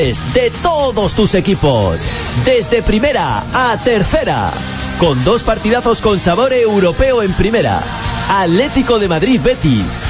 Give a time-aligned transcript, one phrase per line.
[0.00, 1.98] de todos tus equipos,
[2.44, 4.52] desde primera a tercera,
[5.00, 7.82] con dos partidazos con sabor europeo en primera,
[8.30, 10.04] Atlético de Madrid Betis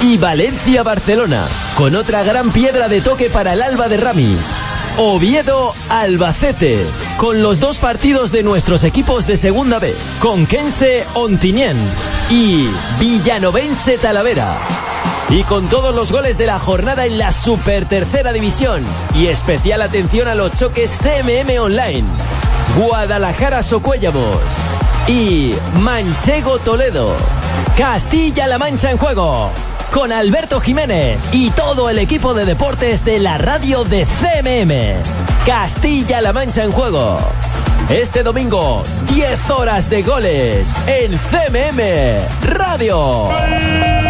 [0.00, 1.46] y Valencia Barcelona,
[1.76, 4.62] con otra gran piedra de toque para el Alba de Ramis.
[4.96, 6.82] Oviedo Albacete,
[7.18, 11.78] con los dos partidos de nuestros equipos de Segunda B, con Kense Ontinyent
[12.30, 12.66] y
[12.98, 14.93] Villanovense Talavera.
[15.34, 18.84] Y con todos los goles de la jornada en la Super Tercera División.
[19.16, 22.04] Y especial atención a los choques CMM Online.
[22.78, 24.38] Guadalajara Socuéllamos.
[25.08, 27.16] Y Manchego Toledo.
[27.76, 29.50] Castilla-La Mancha en juego.
[29.92, 35.02] Con Alberto Jiménez y todo el equipo de deportes de la radio de CMM.
[35.44, 37.18] Castilla-La Mancha en juego.
[37.88, 44.03] Este domingo, 10 horas de goles en CMM Radio.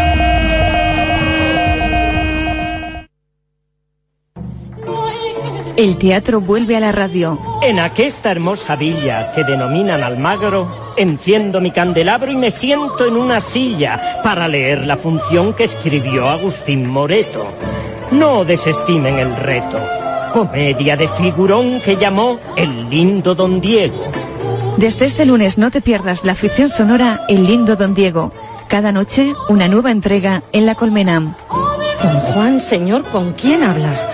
[5.77, 7.37] El teatro vuelve a la radio.
[7.61, 13.41] En aquesta hermosa villa que denominan Almagro, enciendo mi candelabro y me siento en una
[13.41, 17.49] silla para leer la función que escribió Agustín Moreto.
[18.13, 19.81] No desestimen el reto.
[20.33, 24.05] Comedia de figurón que llamó El lindo Don Diego.
[24.77, 28.33] Desde este lunes no te pierdas la ficción sonora El lindo Don Diego.
[28.69, 31.37] Cada noche una nueva entrega en La Colmena.
[32.01, 34.09] Don Juan, señor, ¿con quién hablas?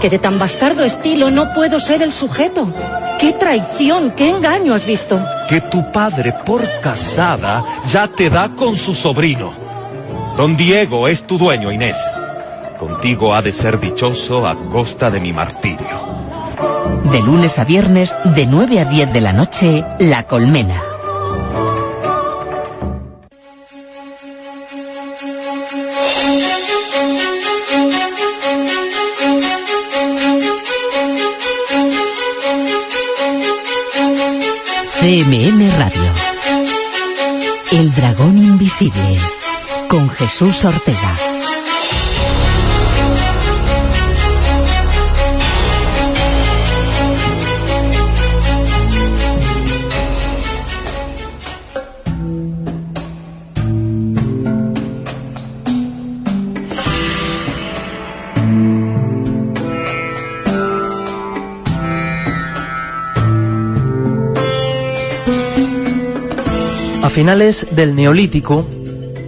[0.00, 2.72] Que de tan bastardo estilo no puedo ser el sujeto.
[3.18, 5.22] ¡Qué traición, qué engaño has visto!
[5.46, 9.52] Que tu padre, por casada, ya te da con su sobrino.
[10.38, 11.98] Don Diego es tu dueño, Inés.
[12.78, 16.00] Contigo ha de ser dichoso a costa de mi martirio.
[17.12, 20.89] De lunes a viernes, de 9 a 10 de la noche, La Colmena.
[35.10, 36.12] CMM Radio.
[37.72, 39.18] El dragón invisible.
[39.88, 41.16] Con Jesús Ortega.
[67.10, 68.64] A finales del Neolítico,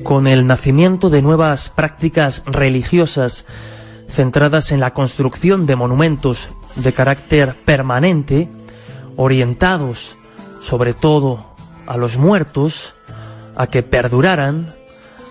[0.04, 3.44] con el nacimiento de nuevas prácticas religiosas
[4.08, 8.48] centradas en la construcción de monumentos de carácter permanente,
[9.16, 10.16] orientados
[10.60, 11.44] sobre todo
[11.88, 12.94] a los muertos,
[13.56, 14.76] a que perduraran,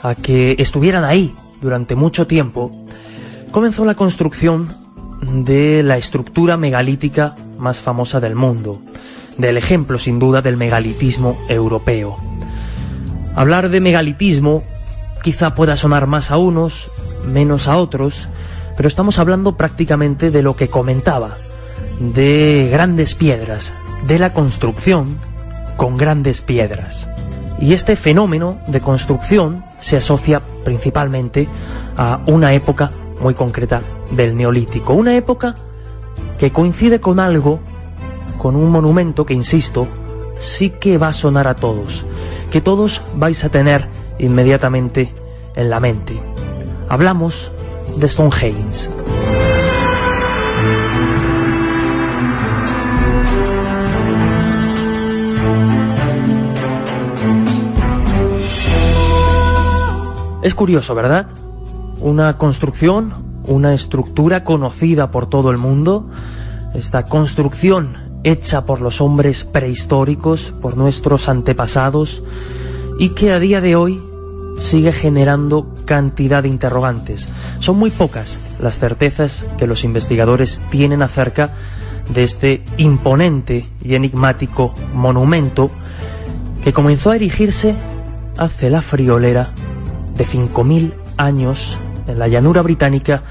[0.04, 2.86] a que estuvieran ahí durante mucho tiempo,
[3.52, 4.76] comenzó la construcción
[5.22, 8.82] de la estructura megalítica más famosa del mundo,
[9.42, 12.18] del ejemplo sin duda del megalitismo europeo.
[13.36, 14.64] Hablar de megalitismo
[15.24, 16.90] quizá pueda sonar más a unos,
[17.26, 18.28] menos a otros,
[18.78, 21.38] pero estamos hablando prácticamente de lo que comentaba,
[22.00, 23.74] de grandes piedras,
[24.08, 25.18] de la construcción
[25.78, 27.08] con grandes piedras.
[27.60, 31.48] Y este fenómeno de construcción se asocia principalmente
[31.96, 32.92] a una época
[33.22, 33.82] muy concreta
[34.12, 35.56] del Neolítico, una época
[36.40, 37.60] que coincide con algo,
[38.42, 39.88] con un monumento que, insisto,
[40.40, 42.08] sí que va a sonar a todos,
[42.50, 43.88] que todos vais a tener
[44.18, 45.14] inmediatamente
[45.56, 46.20] en la mente.
[46.90, 47.52] Hablamos
[47.98, 48.90] de Stonehenge.
[60.42, 61.28] Es curioso, ¿verdad?
[62.00, 63.14] Una construcción,
[63.46, 66.10] una estructura conocida por todo el mundo,
[66.74, 72.24] esta construcción hecha por los hombres prehistóricos, por nuestros antepasados,
[73.00, 74.02] y que a día de hoy
[74.60, 77.30] sigue generando cantidad de interrogantes.
[77.60, 81.52] Son muy pocas las certezas que los investigadores tienen acerca
[82.14, 85.72] de este imponente y enigmático monumento
[86.64, 87.76] que comenzó a erigirse
[88.38, 89.52] hace la friolera
[90.16, 93.24] de 5.000 años en la llanura británica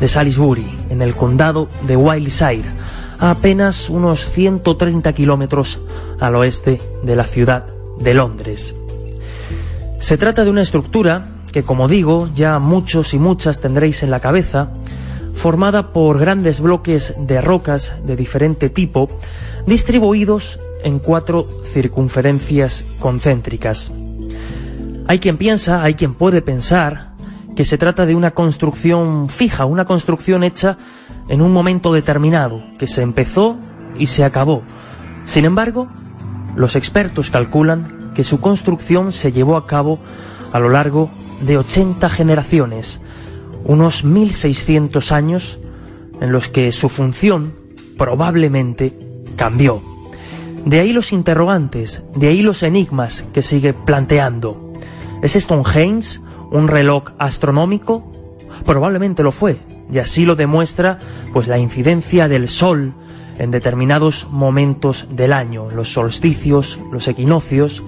[0.00, 2.64] de Salisbury, en el condado de Wiltshire,
[3.18, 5.80] apenas unos 130 kilómetros
[6.20, 7.66] al oeste de la ciudad
[7.98, 8.74] de Londres.
[10.00, 14.20] Se trata de una estructura que, como digo, ya muchos y muchas tendréis en la
[14.20, 14.70] cabeza,
[15.34, 19.08] formada por grandes bloques de rocas de diferente tipo,
[19.66, 23.90] distribuidos en cuatro circunferencias concéntricas.
[25.06, 27.14] Hay quien piensa, hay quien puede pensar,
[27.54, 30.76] que se trata de una construcción fija, una construcción hecha
[31.28, 33.56] en un momento determinado, que se empezó
[33.98, 34.62] y se acabó.
[35.24, 35.88] Sin embargo,
[36.56, 39.98] los expertos calculan que su construcción se llevó a cabo
[40.52, 41.10] a lo largo
[41.40, 43.00] de 80 generaciones,
[43.64, 45.58] unos 1600 años
[46.20, 47.54] en los que su función
[47.98, 48.96] probablemente
[49.36, 49.82] cambió.
[50.64, 54.72] De ahí los interrogantes, de ahí los enigmas que sigue planteando.
[55.22, 58.10] ¿Es Stonehenge un reloj astronómico?
[58.64, 59.58] Probablemente lo fue,
[59.92, 60.98] y así lo demuestra
[61.32, 62.94] pues la incidencia del Sol
[63.38, 67.82] en determinados momentos del año, los solsticios, los equinoccios.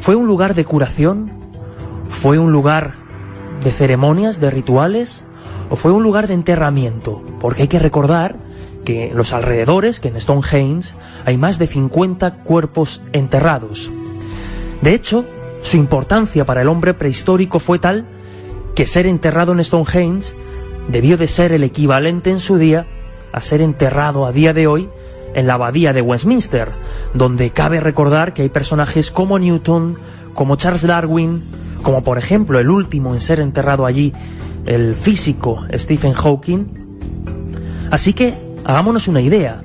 [0.00, 1.30] ¿Fue un lugar de curación?
[2.08, 2.94] ¿Fue un lugar
[3.62, 5.24] de ceremonias, de rituales?
[5.70, 7.22] ¿O fue un lugar de enterramiento?
[7.40, 8.36] Porque hay que recordar
[8.84, 10.92] que en los alrededores, que en Stonehenge,
[11.24, 13.90] hay más de 50 cuerpos enterrados.
[14.82, 15.24] De hecho,
[15.62, 18.04] su importancia para el hombre prehistórico fue tal
[18.74, 20.34] que ser enterrado en Stonehenge
[20.88, 22.86] debió de ser el equivalente en su día
[23.32, 24.88] a ser enterrado a día de hoy
[25.34, 26.70] en la abadía de Westminster,
[27.12, 29.98] donde cabe recordar que hay personajes como Newton,
[30.32, 31.42] como Charles Darwin,
[31.82, 34.12] como por ejemplo el último en ser enterrado allí,
[34.66, 36.64] el físico Stephen Hawking.
[37.90, 38.34] Así que
[38.64, 39.62] hagámonos una idea,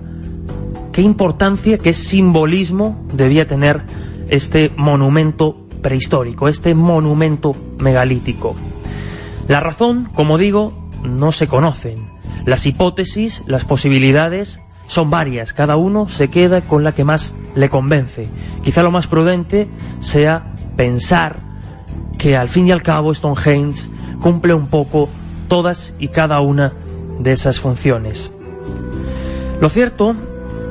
[0.92, 3.82] qué importancia, qué simbolismo debía tener
[4.30, 8.56] este monumento prehistórico, este monumento megalítico.
[9.48, 12.08] La razón, como digo, no se conocen.
[12.46, 17.70] Las hipótesis, las posibilidades son varias, cada uno se queda con la que más le
[17.70, 18.28] convence.
[18.64, 19.68] Quizá lo más prudente
[20.00, 20.44] sea
[20.76, 21.38] pensar
[22.18, 23.88] que al fin y al cabo Stonehenge
[24.22, 25.10] cumple un poco
[25.48, 26.74] todas y cada una
[27.20, 28.32] de esas funciones.
[29.62, 30.16] Lo cierto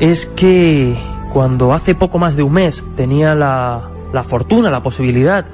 [0.00, 0.96] es que
[1.32, 5.44] cuando hace poco más de un mes tenía la, la fortuna, la posibilidad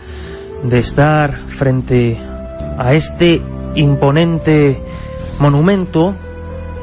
[0.63, 2.19] de estar frente
[2.79, 3.43] a este
[3.75, 4.83] imponente
[5.39, 6.15] monumento,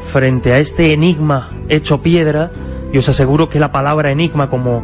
[0.06, 2.52] frente a este enigma hecho piedra,
[2.92, 4.84] y os aseguro que la palabra enigma, como,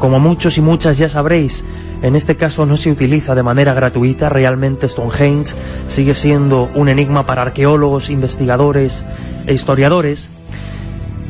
[0.00, 1.64] como muchos y muchas ya sabréis,
[2.02, 5.54] en este caso no se utiliza de manera gratuita, realmente Stonehenge
[5.88, 9.02] sigue siendo un enigma para arqueólogos, investigadores
[9.46, 10.30] e historiadores.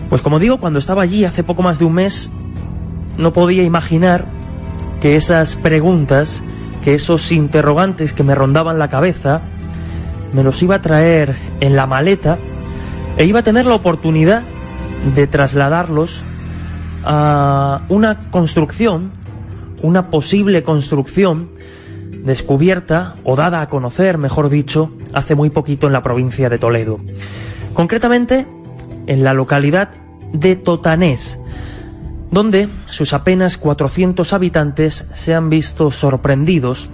[0.09, 2.32] Pues como digo, cuando estaba allí hace poco más de un mes,
[3.19, 4.25] no podía imaginar
[5.00, 6.43] que esas preguntas,
[6.82, 9.43] que esos interrogantes que me rondaban la cabeza,
[10.34, 12.38] me los iba a traer en la maleta
[13.16, 14.42] e iba a tener la oportunidad
[15.14, 16.25] de trasladarlos
[17.04, 19.12] a una construcción,
[19.81, 21.50] una posible construcción
[22.25, 26.96] descubierta o dada a conocer, mejor dicho, hace muy poquito en la provincia de Toledo.
[27.72, 28.46] Concretamente
[29.06, 29.90] en la localidad
[30.32, 31.38] de Totanés,
[32.32, 36.88] donde sus apenas 400 habitantes se han visto sorprendidos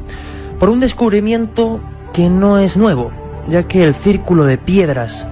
[0.58, 1.80] por un descubrimiento
[2.12, 3.10] que no es nuevo,
[3.50, 5.26] ya que el círculo de piedras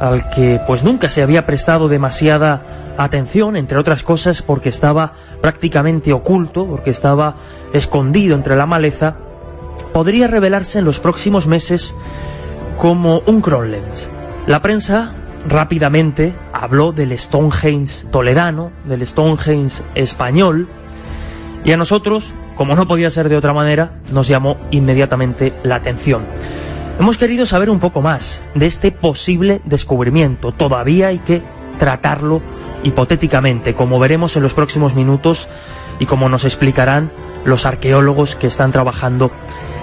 [0.00, 6.12] al que pues nunca se había prestado demasiada atención, entre otras cosas porque estaba prácticamente
[6.12, 7.36] oculto, porque estaba
[7.72, 9.16] escondido entre la maleza,
[9.92, 11.94] podría revelarse en los próximos meses
[12.78, 14.08] como un Kronlens.
[14.46, 15.14] La prensa
[15.46, 20.68] rápidamente habló del Stonehenge toledano, del Stonehenge español,
[21.64, 26.24] y a nosotros, como no podía ser de otra manera, nos llamó inmediatamente la atención.
[27.00, 30.52] Hemos querido saber un poco más de este posible descubrimiento.
[30.52, 31.40] Todavía hay que
[31.78, 32.42] tratarlo
[32.82, 35.48] hipotéticamente, como veremos en los próximos minutos
[35.98, 37.10] y como nos explicarán
[37.46, 39.30] los arqueólogos que están trabajando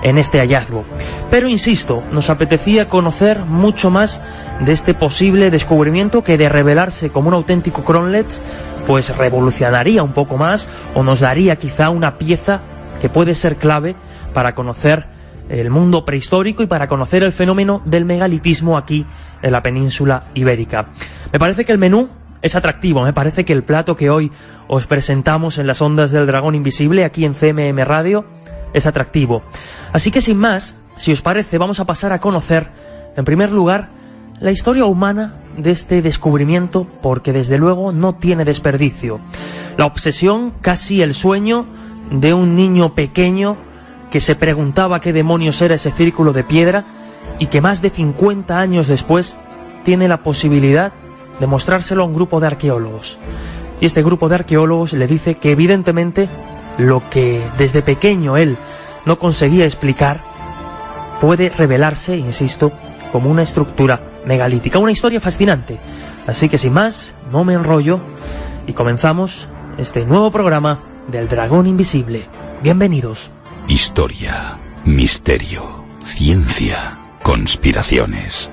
[0.03, 0.84] en este hallazgo.
[1.32, 4.22] Pero insisto, nos apetecía conocer mucho más
[4.60, 8.27] de este posible descubrimiento que de revelarse como un auténtico Cronlet,
[8.86, 12.62] pues revolucionaría un poco más o nos daría quizá una pieza
[13.01, 13.96] que puede ser clave
[14.36, 15.17] para conocer
[15.50, 19.06] el mundo prehistórico y para conocer el fenómeno del megalitismo aquí
[19.42, 20.88] en la península ibérica.
[21.32, 22.10] Me parece que el menú
[22.42, 24.32] es atractivo, me parece que el plato que hoy
[24.68, 28.25] os presentamos en las ondas del dragón invisible aquí en CMM Radio
[28.74, 29.44] es atractivo.
[29.94, 32.68] Así que sin más, si os parece, vamos a pasar a conocer,
[33.16, 33.89] en primer lugar,
[34.39, 39.20] la historia humana de este descubrimiento porque desde luego no tiene desperdicio.
[39.77, 41.66] La obsesión, casi el sueño
[42.12, 43.58] de un niño pequeño
[44.12, 46.86] que se preguntaba qué demonios era ese círculo de piedra
[47.40, 49.38] y que más de 50 años después
[49.84, 50.92] tiene la posibilidad
[51.40, 53.18] de mostrárselo a un grupo de arqueólogos.
[53.80, 56.30] Y este grupo de arqueólogos le dice que evidentemente
[56.78, 58.58] lo que desde pequeño él
[59.06, 60.22] no conseguía explicar
[61.22, 62.72] puede revelarse, insisto,
[63.12, 65.80] como una estructura megalítica, una historia fascinante.
[66.28, 68.00] Así que sin más, no me enrollo
[68.68, 69.48] y comenzamos
[69.78, 72.26] este nuevo programa del Dragón Invisible.
[72.62, 73.32] Bienvenidos.
[73.70, 78.50] Historia, misterio, ciencia, conspiraciones.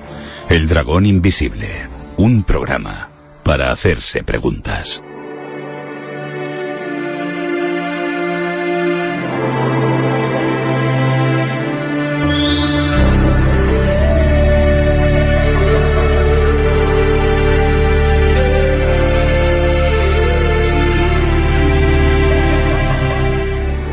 [0.49, 3.09] El dragón invisible, Un programa
[3.43, 5.01] para hacerse preguntas.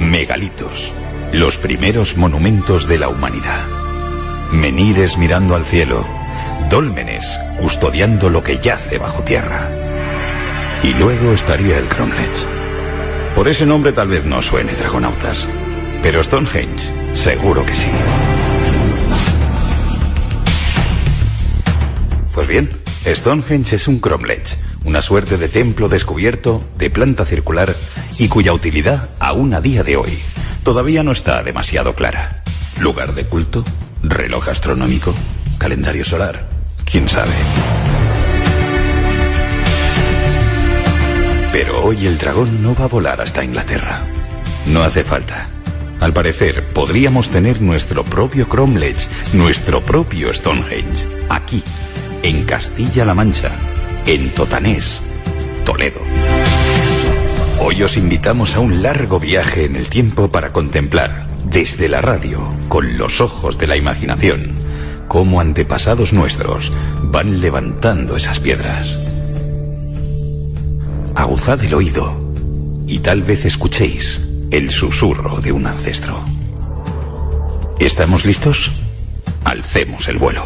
[0.00, 0.92] Megalitos,
[1.32, 3.66] los primeros monumentos de la humanidad.
[4.52, 6.06] Menires mirando al cielo,
[6.68, 9.70] dólmenes custodiando lo que yace bajo tierra.
[10.82, 12.46] Y luego estaría el Cromlech.
[13.34, 15.46] Por ese nombre tal vez no suene, dragonautas,
[16.02, 17.88] pero Stonehenge seguro que sí.
[22.34, 22.68] Pues bien,
[23.06, 27.74] Stonehenge es un Cromlech, una suerte de templo descubierto de planta circular
[28.18, 30.18] y cuya utilidad aún a día de hoy
[30.62, 32.42] todavía no está demasiado clara.
[32.80, 33.64] Lugar de culto,
[34.02, 35.14] reloj astronómico,
[35.58, 36.48] calendario solar,
[36.84, 37.32] quién sabe.
[41.52, 44.00] Pero hoy el dragón no va a volar hasta Inglaterra.
[44.66, 45.48] No hace falta.
[46.00, 51.62] Al parecer, podríamos tener nuestro propio Cromlech, nuestro propio Stonehenge, aquí,
[52.22, 53.50] en Castilla-La Mancha,
[54.06, 55.00] en Totanés,
[55.64, 56.00] Toledo.
[57.64, 62.52] Hoy os invitamos a un largo viaje en el tiempo para contemplar, desde la radio,
[62.68, 64.56] con los ojos de la imaginación,
[65.06, 66.72] cómo antepasados nuestros
[67.04, 68.98] van levantando esas piedras.
[71.14, 72.34] Aguzad el oído
[72.88, 76.20] y tal vez escuchéis el susurro de un ancestro.
[77.78, 78.72] ¿Estamos listos?
[79.44, 80.44] Alcemos el vuelo.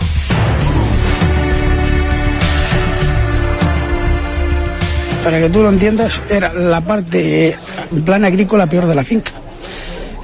[5.27, 7.59] Para que tú lo entiendas, era la parte,
[7.91, 9.33] en plan agrícola, peor de la finca.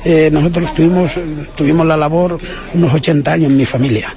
[0.05, 1.19] Eh, nosotros tuvimos,
[1.57, 2.39] tuvimos la labor
[2.73, 4.15] unos 80 años en mi familia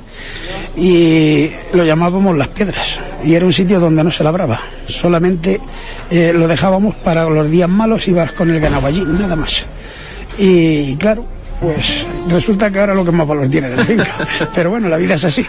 [0.77, 5.59] y lo llamábamos las piedras y era un sitio donde no se labraba, solamente
[6.11, 9.65] eh, lo dejábamos para los días malos, ibas con el ganado allí, nada más.
[10.37, 11.25] Y claro,
[11.61, 14.15] pues resulta que ahora lo que más valor tiene de la finca,
[14.53, 15.47] pero bueno, la vida es así.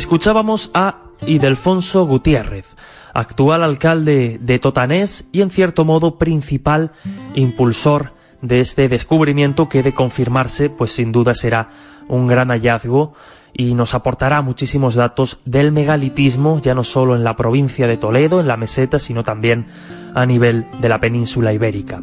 [0.00, 2.64] Escuchábamos a Idelfonso Gutiérrez,
[3.12, 6.92] actual alcalde de Totanés y en cierto modo principal
[7.34, 11.68] impulsor de este descubrimiento que de confirmarse pues sin duda será
[12.08, 13.12] un gran hallazgo
[13.52, 18.40] y nos aportará muchísimos datos del megalitismo ya no solo en la provincia de Toledo,
[18.40, 19.66] en la meseta, sino también
[20.14, 22.02] a nivel de la península ibérica.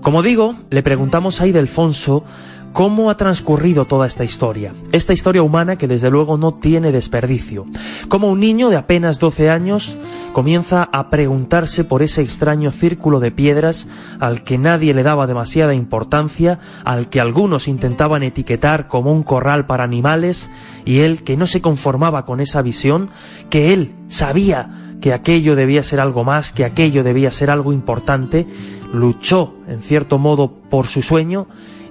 [0.00, 2.24] Como digo, le preguntamos a Idelfonso
[2.72, 4.72] cómo ha transcurrido toda esta historia.
[4.92, 7.66] Esta historia humana que desde luego no tiene desperdicio.
[8.08, 9.96] Como un niño de apenas 12 años
[10.32, 13.88] comienza a preguntarse por ese extraño círculo de piedras
[14.20, 19.66] al que nadie le daba demasiada importancia, al que algunos intentaban etiquetar como un corral
[19.66, 20.48] para animales,
[20.84, 23.10] y él que no se conformaba con esa visión,
[23.48, 28.46] que él sabía que aquello debía ser algo más, que aquello debía ser algo importante,
[28.92, 31.46] luchó en cierto modo por su sueño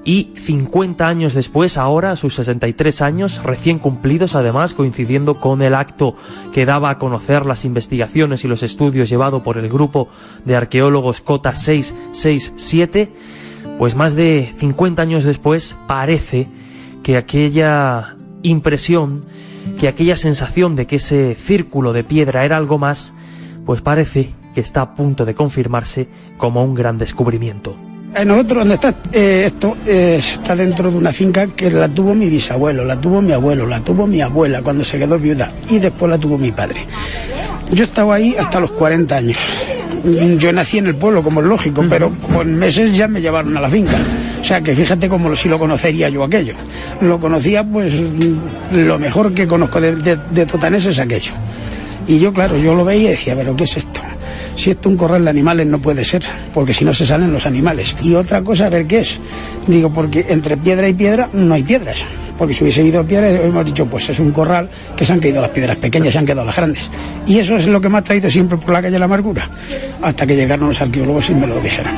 [0.05, 5.75] y 50 años después, ahora, a sus 63 años, recién cumplidos además, coincidiendo con el
[5.75, 6.15] acto
[6.53, 10.07] que daba a conocer las investigaciones y los estudios llevado por el grupo
[10.45, 13.11] de arqueólogos Cota 667,
[13.77, 16.47] pues más de 50 años después parece
[17.03, 19.21] que aquella impresión,
[19.79, 23.13] que aquella sensación de que ese círculo de piedra era algo más,
[23.65, 27.88] pues parece que está a punto de confirmarse como un gran descubrimiento.
[28.15, 32.15] Eh, nosotros donde está eh, esto eh, está dentro de una finca que la tuvo
[32.15, 35.77] mi bisabuelo, la tuvo mi abuelo, la tuvo mi abuela cuando se quedó viuda y
[35.77, 36.87] después la tuvo mi padre.
[37.69, 39.37] Yo estaba ahí hasta los 40 años.
[40.39, 43.61] Yo nací en el pueblo, como es lógico, pero con meses ya me llevaron a
[43.61, 43.97] la finca.
[44.41, 46.55] O sea que fíjate cómo si lo conocería yo aquello.
[47.01, 47.93] Lo conocía, pues
[48.71, 51.33] lo mejor que conozco de, de Totanés es aquello.
[52.07, 54.01] Y yo, claro, yo lo veía y decía, pero ¿qué es esto?
[54.59, 56.21] Si esto un corral de animales no puede ser,
[56.53, 57.95] porque si no se salen los animales.
[58.03, 59.21] Y otra cosa, a ver qué es.
[59.67, 62.03] Digo, porque entre piedra y piedra no hay piedras.
[62.37, 65.39] Porque si hubiese habido piedras, hemos dicho, pues es un corral que se han caído
[65.41, 66.91] las piedras pequeñas, se han quedado las grandes.
[67.25, 69.49] Y eso es lo que me ha traído siempre por la calle La Amargura,
[70.01, 71.93] hasta que llegaron los arqueólogos y me lo dijeron.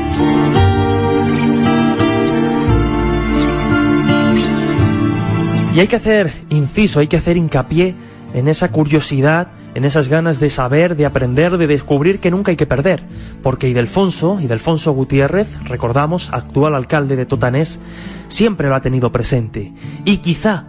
[5.74, 7.96] Y hay que hacer inciso, hay que hacer hincapié
[8.36, 12.58] en esa curiosidad en esas ganas de saber, de aprender, de descubrir que nunca hay
[12.58, 13.04] que perder,
[13.42, 17.80] porque Idelfonso, Idelfonso Gutiérrez, recordamos, actual alcalde de Totanés,
[18.28, 19.74] siempre lo ha tenido presente,
[20.06, 20.66] y quizá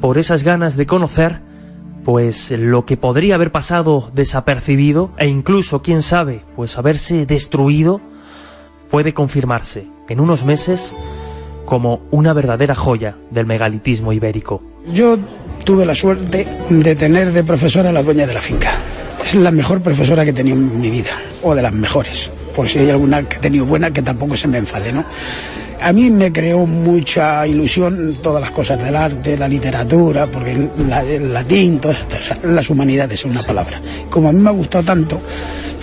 [0.00, 1.40] por esas ganas de conocer,
[2.04, 8.00] pues lo que podría haber pasado desapercibido e incluso, quién sabe, pues haberse destruido,
[8.90, 10.94] puede confirmarse en unos meses
[11.64, 14.62] como una verdadera joya del megalitismo ibérico.
[14.92, 15.18] Yo
[15.64, 18.72] tuve la suerte de tener de profesora a la dueña de la finca.
[19.22, 21.10] Es la mejor profesora que he tenido en mi vida,
[21.42, 24.46] o de las mejores, por si hay alguna que he tenido buena que tampoco se
[24.46, 25.04] me enfade, ¿no?
[25.80, 31.32] A mí me creó mucha ilusión todas las cosas del arte, la literatura, porque el
[31.32, 33.80] latín, todas estas, las humanidades es una palabra.
[34.08, 35.20] Como a mí me ha gustado tanto,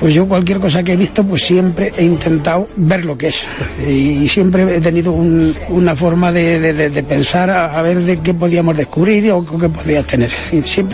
[0.03, 3.45] pues yo cualquier cosa que he visto, pues siempre he intentado ver lo que es.
[3.87, 9.45] Y, siempre he tenido una forma de, pensar a, ver de qué podíamos descubrir o
[9.45, 10.29] qué podías tener.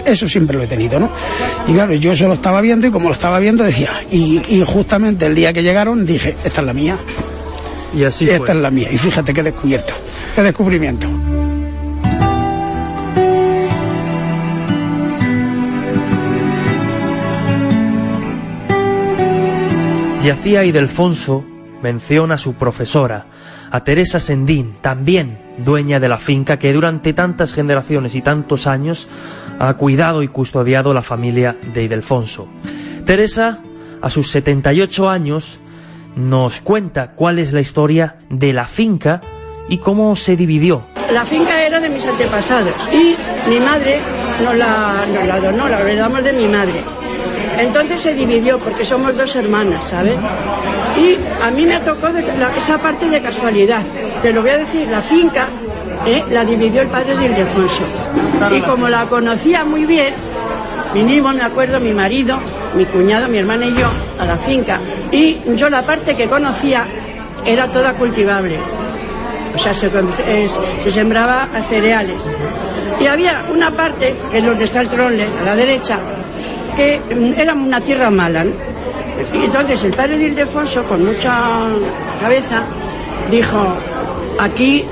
[0.05, 1.11] eso siempre lo he tenido, ¿no?
[1.67, 4.63] Y claro, yo eso lo estaba viendo y como lo estaba viendo decía, y, y
[4.63, 6.99] justamente el día que llegaron dije, esta es la mía.
[7.95, 8.89] Y así Esta es la mía.
[8.91, 9.95] Y fíjate qué descubierto,
[10.35, 11.07] qué descubrimiento.
[20.21, 21.45] Y hacía Idelfonso
[21.81, 23.25] mención a su profesora,
[23.71, 29.07] a Teresa Sendín, también dueña de la finca que durante tantas generaciones y tantos años
[29.59, 32.47] ha cuidado y custodiado la familia de Idelfonso.
[33.05, 33.59] Teresa,
[34.01, 35.59] a sus 78 años,
[36.15, 39.21] nos cuenta cuál es la historia de la finca
[39.69, 40.83] y cómo se dividió.
[41.13, 43.15] La finca era de mis antepasados y
[43.49, 44.01] mi madre
[44.43, 46.83] nos la, nos la donó, la heredamos de mi madre.
[47.59, 50.15] Entonces se dividió porque somos dos hermanas, ¿sabes?
[50.97, 52.07] Y a mí me tocó
[52.57, 53.81] esa parte de casualidad.
[54.21, 55.47] Te lo voy a decir, la finca
[56.05, 56.23] ¿eh?
[56.29, 57.83] la dividió el padre de Ildefonso.
[58.51, 60.13] Y como la conocía muy bien,
[60.93, 62.39] vinimos, me acuerdo, mi marido,
[62.75, 63.87] mi cuñado, mi hermana y yo
[64.19, 64.79] a la finca
[65.11, 66.85] y yo la parte que conocía
[67.45, 68.59] era toda cultivable.
[69.55, 69.89] O sea, se,
[70.91, 72.29] sembraba cereales.
[72.99, 75.99] Y había una parte, que es donde está el tronle, a la derecha,
[76.75, 78.45] que mm, era una tierra mala.
[79.33, 81.33] Y entonces el padre de Ildefonso, con mucha
[82.19, 82.63] cabeza,
[83.29, 83.75] dijo,
[84.39, 84.86] aquí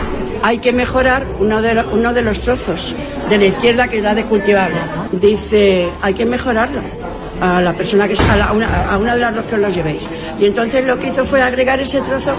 [0.44, 2.96] hay que mejorar uno de, uno de los trozos
[3.30, 4.78] de la izquierda que es la de cultivable.
[5.12, 6.82] Dice, hay que mejorarlo
[7.42, 10.04] a la persona que a, una, una de las dos que los llevéis.
[10.40, 12.36] Y entonces lo que hizo fue agregar ese trozo,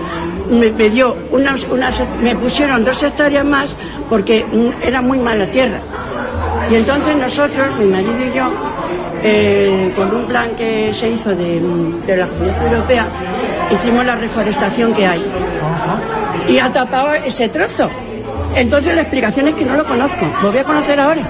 [0.50, 3.76] me, dio unas, unas, me pusieron dos hectáreas más
[4.08, 4.44] porque
[4.82, 5.80] era muy mala tierra.
[6.70, 8.50] Y entonces nosotros, mi marido y yo,
[9.22, 11.60] eh, con un plan que se hizo de,
[12.06, 13.06] de la Comunidad Europea,
[13.70, 15.24] hicimos la reforestación que hay.
[16.48, 17.88] Y ha tapado ese trozo.
[18.54, 20.26] Entonces la explicación es que no lo conozco.
[20.42, 21.22] Lo voy a conocer ahora.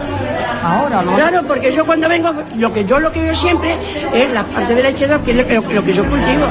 [0.63, 3.77] Ahora, Claro, porque yo cuando vengo, lo que yo lo que veo siempre
[4.13, 6.47] es la parte de la izquierda, que es lo, que yo cultivo.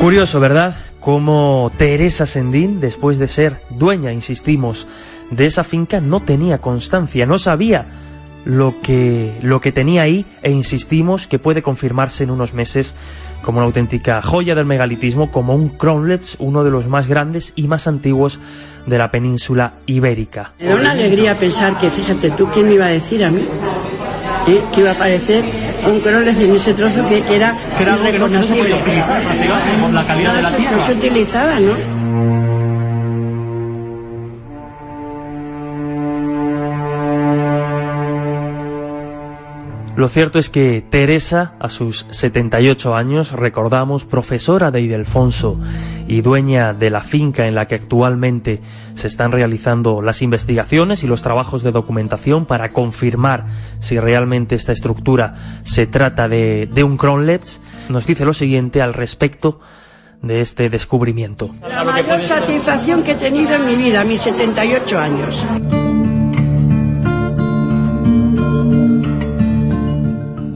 [0.00, 0.76] Curioso, ¿verdad?
[1.08, 4.86] Como Teresa Sendín, después de ser dueña, insistimos,
[5.30, 7.86] de esa finca, no tenía constancia, no sabía
[8.44, 12.94] lo que, lo que tenía ahí e insistimos que puede confirmarse en unos meses
[13.40, 17.68] como una auténtica joya del megalitismo, como un Kronlitz, uno de los más grandes y
[17.68, 18.38] más antiguos
[18.84, 20.52] de la península ibérica.
[20.60, 23.48] Me da una alegría pensar que, fíjate tú, ¿quién me iba a decir a mí?
[24.44, 25.42] Que iba a aparecer
[25.86, 28.82] un Kronlitz en ese trozo que, era, que era irreconocible.
[29.92, 30.76] la calidad de la tierra.
[30.76, 31.97] No se utilizaba, ¿no?
[39.98, 45.58] Lo cierto es que Teresa, a sus 78 años, recordamos, profesora de Idelfonso
[46.06, 48.60] y dueña de la finca en la que actualmente
[48.94, 53.46] se están realizando las investigaciones y los trabajos de documentación para confirmar
[53.80, 55.34] si realmente esta estructura
[55.64, 57.58] se trata de, un Kronletz,
[57.88, 59.58] nos dice lo siguiente al respecto
[60.22, 61.52] de este descubrimiento.
[61.68, 65.44] La mayor satisfacción que he tenido en mi vida, mis 78 años.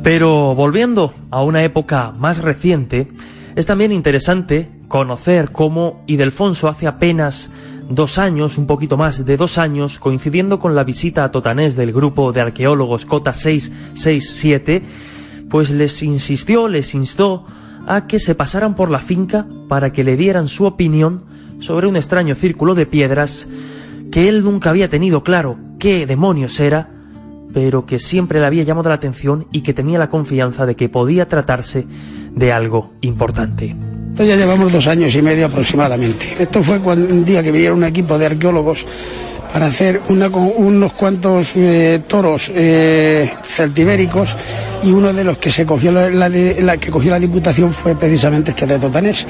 [0.02, 3.08] Pero volviendo a una época más reciente,
[3.54, 7.50] es también interesante conocer cómo Idelfonso hace apenas
[7.88, 11.92] dos años, un poquito más de dos años, coincidiendo con la visita a Totanés del
[11.92, 14.82] grupo de arqueólogos Cota 667,
[15.48, 17.46] pues les insistió, les instó
[17.86, 21.24] a que se pasaran por la finca para que le dieran su opinión
[21.60, 23.46] sobre un extraño círculo de piedras
[24.10, 26.91] que él nunca había tenido claro qué demonios era,
[27.52, 30.88] pero que siempre le había llamado la atención y que tenía la confianza de que
[30.88, 31.86] podía tratarse
[32.34, 33.76] de algo importante.
[34.10, 36.34] Esto ya llevamos dos años y medio aproximadamente.
[36.38, 38.84] Esto fue cuando un día que vinieron un equipo de arqueólogos
[39.52, 44.34] para hacer una, unos cuantos eh, toros eh, celtibéricos
[44.82, 48.50] y uno de los que se cogió la, la, que cogió la diputación fue precisamente
[48.50, 49.26] este de Totanés.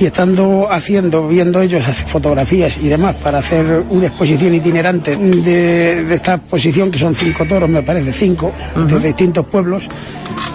[0.00, 6.34] Y estando haciendo viendo ellos fotografías y demás para hacer una exposición itinerante de, esta
[6.34, 9.88] exposición que son cinco toros me parece cinco de distintos pueblos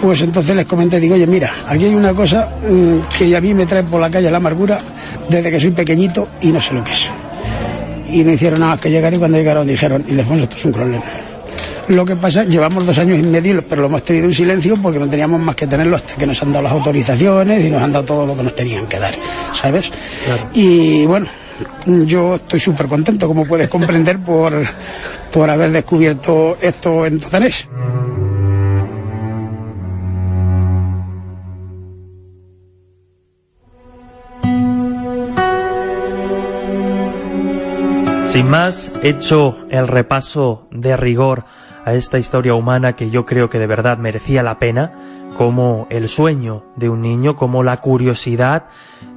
[0.00, 3.52] pues entonces les comenté digo oye mira aquí hay una cosa mm, que a mí
[3.52, 4.80] me trae por la calle la amargura
[5.28, 7.10] desde que soy pequeñito y no sé lo que es
[8.08, 10.72] y no hicieron nada que llegar y cuando llegaron dijeron y después esto es un
[10.72, 11.04] problema
[11.88, 14.98] lo que pasa, llevamos dos años y medio, pero lo hemos tenido en silencio porque
[14.98, 17.92] no teníamos más que tenerlo hasta que nos han dado las autorizaciones y nos han
[17.92, 19.14] dado todo lo que nos tenían que dar,
[19.52, 19.90] ¿sabes?
[20.54, 21.26] Y bueno,
[21.86, 24.54] yo estoy súper contento, como puedes comprender, por,
[25.32, 27.66] por haber descubierto esto en Totanés.
[38.34, 41.44] Sin más, hecho el repaso de rigor
[41.84, 46.08] a esta historia humana que yo creo que de verdad merecía la pena, como el
[46.08, 48.64] sueño de un niño, como la curiosidad,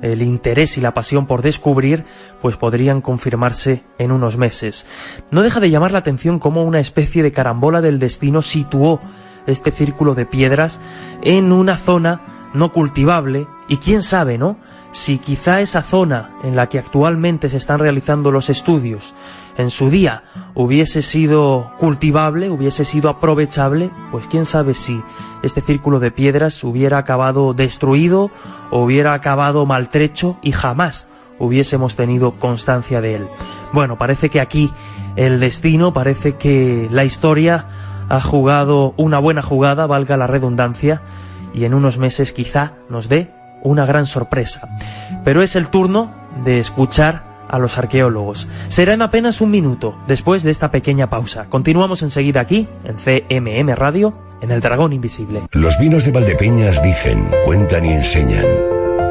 [0.03, 2.05] el interés y la pasión por descubrir,
[2.43, 4.85] pues podrían confirmarse en unos meses.
[5.31, 9.01] No deja de llamar la atención cómo una especie de carambola del destino situó
[9.47, 10.79] este círculo de piedras
[11.23, 14.57] en una zona no cultivable y quién sabe, ¿no?
[14.91, 19.13] Si quizá esa zona en la que actualmente se están realizando los estudios
[19.57, 20.23] en su día
[20.53, 25.01] hubiese sido cultivable, hubiese sido aprovechable, pues quién sabe si
[25.43, 28.31] este círculo de piedras hubiera acabado destruido
[28.71, 31.07] o hubiera acabado maltrecho y jamás
[31.39, 33.27] hubiésemos tenido constancia de él.
[33.73, 34.71] Bueno, parece que aquí
[35.15, 37.67] el destino, parece que la historia
[38.09, 41.01] ha jugado una buena jugada, valga la redundancia,
[41.53, 43.31] y en unos meses quizá nos dé
[43.67, 44.67] una gran sorpresa.
[45.23, 46.11] Pero es el turno
[46.43, 48.47] de escuchar a los arqueólogos.
[48.67, 51.45] Será en apenas un minuto después de esta pequeña pausa.
[51.49, 55.43] Continuamos enseguida aquí, en CMM Radio, en El Dragón Invisible.
[55.51, 58.45] Los vinos de Valdepeñas dicen, cuentan y enseñan.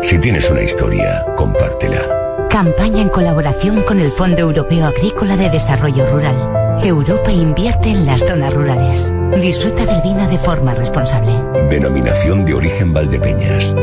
[0.03, 2.47] Si tienes una historia, compártela.
[2.51, 6.35] Campaña en colaboración con el Fondo Europeo Agrícola de Desarrollo Rural.
[6.83, 9.15] Europa invierte en las zonas rurales.
[9.41, 11.33] Disfruta del vino de forma responsable.
[11.69, 13.75] Denominación de origen Valdepeñas.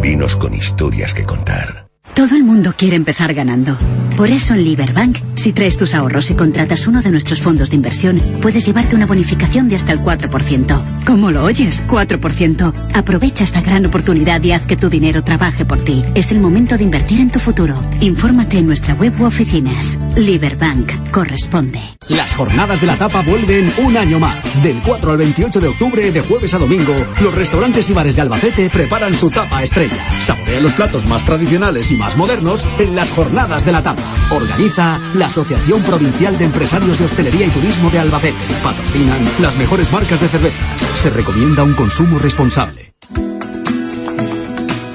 [0.00, 1.88] Vinos con historias que contar.
[2.14, 3.76] Todo el mundo quiere empezar ganando.
[4.16, 7.76] Por eso en Liberbank, si traes tus ahorros y contratas uno de nuestros fondos de
[7.76, 10.80] inversión, puedes llevarte una bonificación de hasta el 4%.
[11.06, 11.84] ¿Cómo lo oyes?
[11.86, 12.72] 4%.
[12.94, 16.02] Aprovecha esta gran oportunidad y haz que tu dinero trabaje por ti.
[16.14, 17.80] Es el momento de invertir en tu futuro.
[18.00, 19.98] Infórmate en nuestra web u oficinas.
[20.16, 21.80] Liberbank corresponde.
[22.10, 24.60] Las jornadas de la tapa vuelven un año más.
[24.64, 28.22] Del 4 al 28 de octubre, de jueves a domingo, los restaurantes y bares de
[28.22, 30.20] Albacete preparan su tapa estrella.
[30.20, 34.02] Saborea los platos más tradicionales y más modernos en las jornadas de la tapa.
[34.32, 38.44] Organiza la Asociación Provincial de Empresarios de Hostelería y Turismo de Albacete.
[38.60, 40.82] Patrocinan las mejores marcas de cervezas.
[41.00, 42.89] Se recomienda un consumo responsable.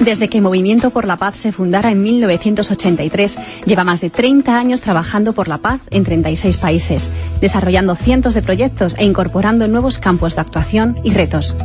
[0.06, 4.80] Desde que Movimiento por la Paz se fundara en 1983, lleva más de 30 años
[4.80, 10.36] trabajando por la paz en 36 países, desarrollando cientos de proyectos e incorporando nuevos campos
[10.36, 11.56] de actuación y retos.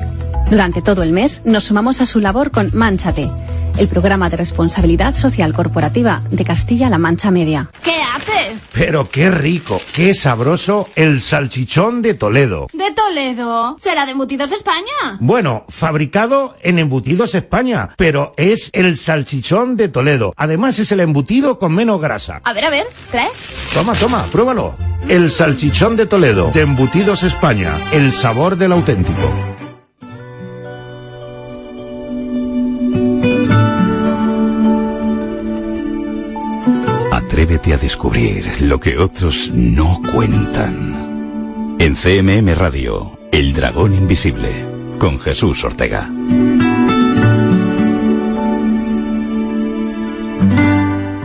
[0.50, 3.30] Durante todo el mes nos sumamos a su labor con Manchate,
[3.78, 7.70] el programa de responsabilidad social corporativa de Castilla-La Mancha Media.
[7.84, 8.62] ¿Qué haces?
[8.74, 12.68] Pero qué rico, qué sabroso el salchichón de Toledo.
[12.74, 13.76] ¿De Toledo?
[13.80, 15.18] ¿Será de Embutidos España?
[15.20, 20.34] Bueno, fabricado en Embutidos España, pero es el salchichón de Toledo.
[20.38, 22.42] Además es el embutido con menos grasa.
[22.44, 23.30] A ver, a ver, trae.
[23.74, 24.76] Toma, toma, pruébalo.
[25.08, 29.51] El salchichón de Toledo, de Embutidos España, el sabor del auténtico.
[37.52, 41.76] Atrévete a descubrir lo que otros no cuentan.
[41.80, 44.66] En CMM Radio, El Dragón Invisible,
[44.98, 46.10] con Jesús Ortega.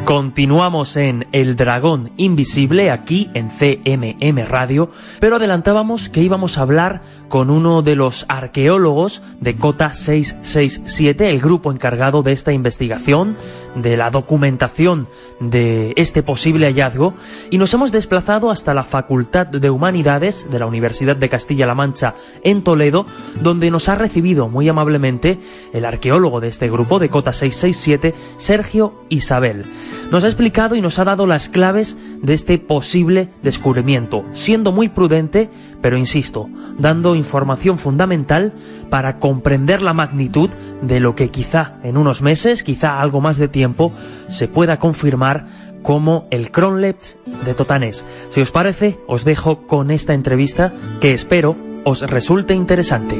[0.06, 7.02] Continuamos en El Dragón Invisible aquí en CMM Radio, pero adelantábamos que íbamos a hablar
[7.28, 13.36] con uno de los arqueólogos de Cota 667, el grupo encargado de esta investigación,
[13.76, 15.08] de la documentación
[15.38, 17.14] de este posible hallazgo,
[17.50, 22.14] y nos hemos desplazado hasta la Facultad de Humanidades de la Universidad de Castilla-La Mancha
[22.42, 23.06] en Toledo,
[23.42, 25.38] donde nos ha recibido muy amablemente
[25.72, 29.64] el arqueólogo de este grupo de Cota 667, Sergio Isabel.
[30.10, 34.88] Nos ha explicado y nos ha dado las claves de este posible descubrimiento, siendo muy
[34.88, 38.52] prudente, pero insisto, dando información fundamental
[38.90, 40.50] para comprender la magnitud
[40.82, 43.92] de lo que quizá en unos meses, quizá algo más de tiempo,
[44.28, 45.46] se pueda confirmar
[45.82, 48.04] como el Cronlet de Totanés.
[48.30, 53.16] Si os parece, os dejo con esta entrevista que espero os resulte interesante.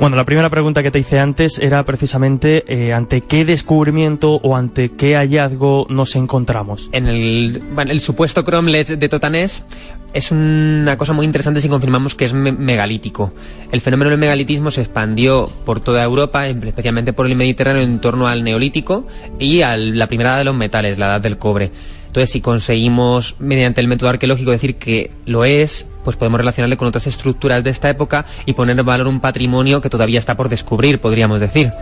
[0.00, 4.54] Bueno, la primera pregunta que te hice antes era precisamente eh, ante qué descubrimiento o
[4.54, 6.88] ante qué hallazgo nos encontramos.
[6.92, 9.64] En el, supuesto cromlet de Totanés
[10.12, 13.32] es una cosa muy interesante si confirmamos que es me megalítico.
[13.72, 18.28] El fenómeno del megalitismo se expandió por toda Europa, especialmente por el Mediterráneo, en torno
[18.28, 19.04] al neolítico
[19.40, 21.72] y a la primera edad de los metales, la edad del cobre.
[22.06, 26.88] Entonces, si conseguimos, mediante el método arqueológico, decir que lo es, pues podemos relacionarle con
[26.88, 30.48] otras estructuras de esta época y poner en valor un patrimonio que todavía está por
[30.48, 31.72] descubrir, podríamos decir.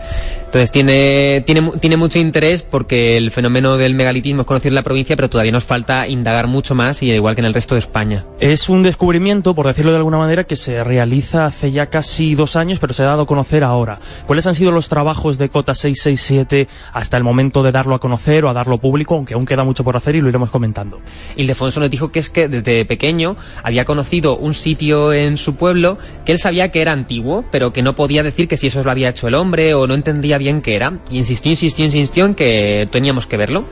[0.45, 4.83] Entonces, tiene, tiene, tiene mucho interés porque el fenómeno del megalitismo es conocido en la
[4.83, 7.79] provincia, pero todavía nos falta indagar mucho más, y igual que en el resto de
[7.79, 8.25] España.
[8.39, 12.55] Es un descubrimiento, por decirlo de alguna manera, que se realiza hace ya casi dos
[12.55, 13.99] años, pero se ha dado a conocer ahora.
[14.25, 18.45] ¿Cuáles han sido los trabajos de Cota 667 hasta el momento de darlo a conocer
[18.45, 20.99] o a darlo público, aunque aún queda mucho por hacer y lo iremos comentando?
[21.35, 25.97] Ildefonso nos dijo que es que desde pequeño había conocido un sitio en su pueblo
[26.25, 28.91] que él sabía que era antiguo, pero que no podía decir que si eso lo
[28.91, 30.99] había hecho el hombre o no entendía bien qué era.
[31.09, 33.65] Y insistió, insistió, insistió en que teníamos que verlo.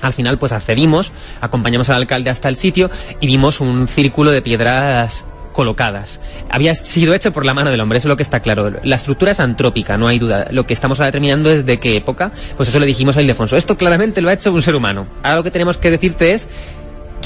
[0.00, 4.42] Al final, pues accedimos, acompañamos al alcalde hasta el sitio y vimos un círculo de
[4.42, 6.20] piedras colocadas.
[6.50, 8.74] Había sido hecho por la mano del hombre, eso es lo que está claro.
[8.84, 10.46] La estructura es antrópica, no hay duda.
[10.52, 13.56] Lo que estamos ahora determinando es de qué época, pues eso le dijimos a Ildefonso.
[13.56, 15.08] Esto claramente lo ha hecho un ser humano.
[15.24, 16.46] Ahora lo que tenemos que decirte es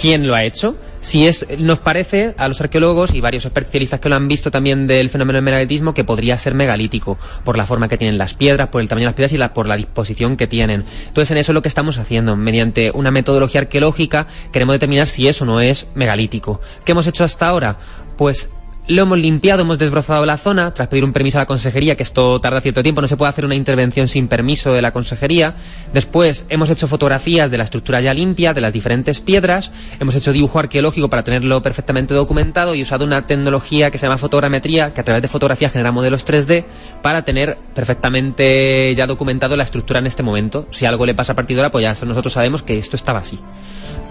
[0.01, 0.77] quién lo ha hecho.
[1.03, 4.87] Si es, nos parece a los arqueólogos y varios especialistas que lo han visto también
[4.87, 8.69] del fenómeno del megalitismo que podría ser megalítico por la forma que tienen las piedras,
[8.69, 10.85] por el tamaño de las piedras y por la disposición que tienen.
[11.09, 12.37] Entonces en eso es lo que estamos haciendo.
[12.37, 16.61] Mediante una metodología arqueológica queremos determinar si eso no es megalítico.
[16.85, 17.79] ¿Qué hemos hecho hasta ahora?
[18.17, 18.49] Pues
[18.89, 22.03] lo hemos limpiado, hemos desbrozado la zona, tras pedir un permiso a la consejería, que
[22.03, 25.55] esto tarda cierto tiempo, no se puede hacer una intervención sin permiso de la consejería.
[25.93, 30.33] Después hemos hecho fotografías de la estructura ya limpia, de las diferentes piedras, hemos hecho
[30.33, 35.01] dibujo arqueológico para tenerlo perfectamente documentado y usado una tecnología que se llama fotogrametría, que
[35.01, 36.65] a través de fotografía genera modelos 3D
[37.03, 40.67] para tener perfectamente ya documentado la estructura en este momento.
[40.73, 43.39] Si algo le pasa a ahora, pues ya nosotros sabemos que esto estaba así.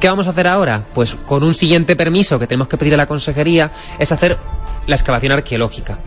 [0.01, 0.85] ¿Qué vamos a hacer ahora?
[0.95, 4.39] Pues con un siguiente permiso que tenemos que pedir a la consejería es hacer
[4.87, 5.99] la excavación arqueológica.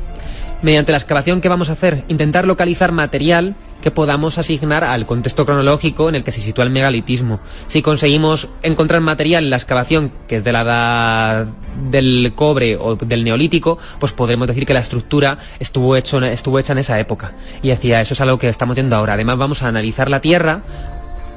[0.62, 5.44] Mediante la excavación que vamos a hacer, intentar localizar material que podamos asignar al contexto
[5.44, 7.40] cronológico en el que se sitúa el megalitismo.
[7.66, 11.46] Si conseguimos encontrar material en la excavación que es de la edad
[11.90, 16.72] del cobre o del neolítico, pues podremos decir que la estructura estuvo, hecho, estuvo hecha
[16.72, 17.32] en esa época.
[17.62, 19.12] Y hacia eso es algo que estamos viendo ahora.
[19.12, 20.62] Además vamos a analizar la Tierra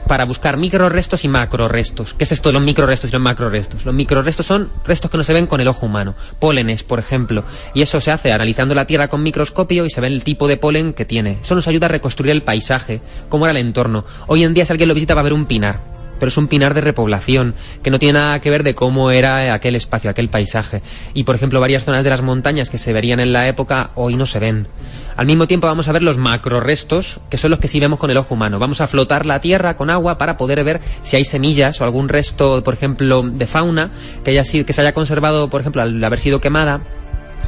[0.07, 2.13] para buscar microrestos y macrorestos.
[2.13, 3.85] ¿Qué es esto de los microrestos y los macrorestos?
[3.85, 7.43] Los microrestos son restos que no se ven con el ojo humano, pólenes, por ejemplo,
[7.73, 10.57] y eso se hace analizando la Tierra con microscopio y se ve el tipo de
[10.57, 11.39] polen que tiene.
[11.41, 14.05] Eso nos ayuda a reconstruir el paisaje, cómo era el entorno.
[14.27, 16.47] Hoy en día si alguien lo visita va a ver un pinar, pero es un
[16.47, 20.29] pinar de repoblación, que no tiene nada que ver de cómo era aquel espacio, aquel
[20.29, 20.81] paisaje.
[21.13, 24.15] Y por ejemplo, varias zonas de las montañas que se verían en la época hoy
[24.15, 24.67] no se ven.
[25.15, 28.11] Al mismo tiempo vamos a ver los macrorestos, que son los que sí vemos con
[28.11, 28.59] el ojo humano.
[28.59, 32.07] Vamos a flotar la tierra con agua para poder ver si hay semillas o algún
[32.07, 33.91] resto, por ejemplo, de fauna
[34.23, 36.81] que, haya sido, que se haya conservado, por ejemplo, al haber sido quemada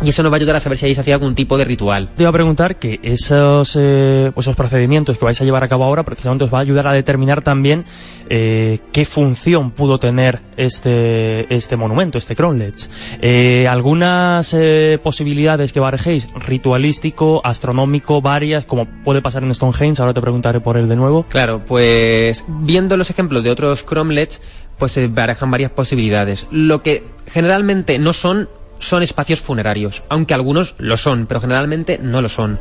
[0.02, 1.66] y eso nos va a ayudar a saber si ahí se hacía algún tipo de
[1.66, 2.10] ritual.
[2.16, 5.84] Te iba a preguntar que esos, eh, esos procedimientos que vais a llevar a cabo
[5.84, 7.86] ahora precisamente os va a ayudar a determinar también
[8.30, 12.90] eh, qué función pudo tener este, este monumento, este Kronlech.
[13.22, 20.14] Eh, algunas eh, posibilidades que barajéis, ritualístico, astronómico, varias, como puede pasar en Stonehenge, ahora
[20.14, 21.24] te preguntaré por él de nuevo.
[21.24, 24.42] Claro, pues viendo los ejemplos de otros Cromlechs,
[24.78, 26.48] pues se barajan varias posibilidades.
[26.52, 28.48] Lo que generalmente no son
[28.80, 32.60] son espacios funerarios, aunque algunos lo son, pero generalmente no lo son.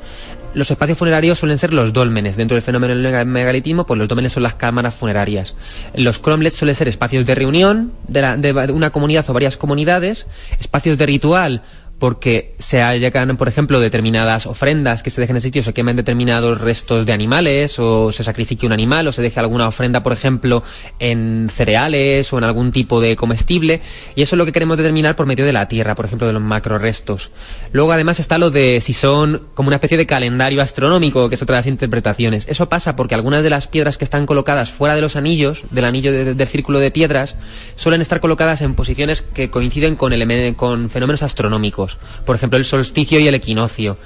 [0.55, 2.37] Los espacios funerarios suelen ser los dólmenes.
[2.37, 5.55] Dentro del fenómeno del megalitismo, pues los dólmenes son las cámaras funerarias.
[5.95, 10.27] Los cromlechs suelen ser espacios de reunión de, la, de una comunidad o varias comunidades,
[10.59, 11.63] espacios de ritual,
[11.99, 16.61] porque se llegan, por ejemplo, determinadas ofrendas que se dejen en sitio, se quemen determinados
[16.61, 20.63] restos de animales, o se sacrifique un animal, o se deje alguna ofrenda, por ejemplo,
[21.01, 23.81] en cereales o en algún tipo de comestible,
[24.15, 26.33] y eso es lo que queremos determinar por medio de la tierra, por ejemplo, de
[26.33, 27.31] los macrorestos.
[27.73, 31.43] Luego, además, está lo de si son como una especie de calendario astronómico, que es
[31.43, 32.47] otra de las interpretaciones.
[32.49, 35.85] Eso pasa porque algunas de las piedras que están colocadas fuera de los anillos, del
[35.85, 37.35] anillo de, del círculo de piedras,
[37.75, 40.13] suelen estar colocadas en posiciones que coinciden con,
[40.55, 41.88] con fenómenos astronómicos
[42.25, 43.97] por ejemplo, el solsticio y el equinoccio.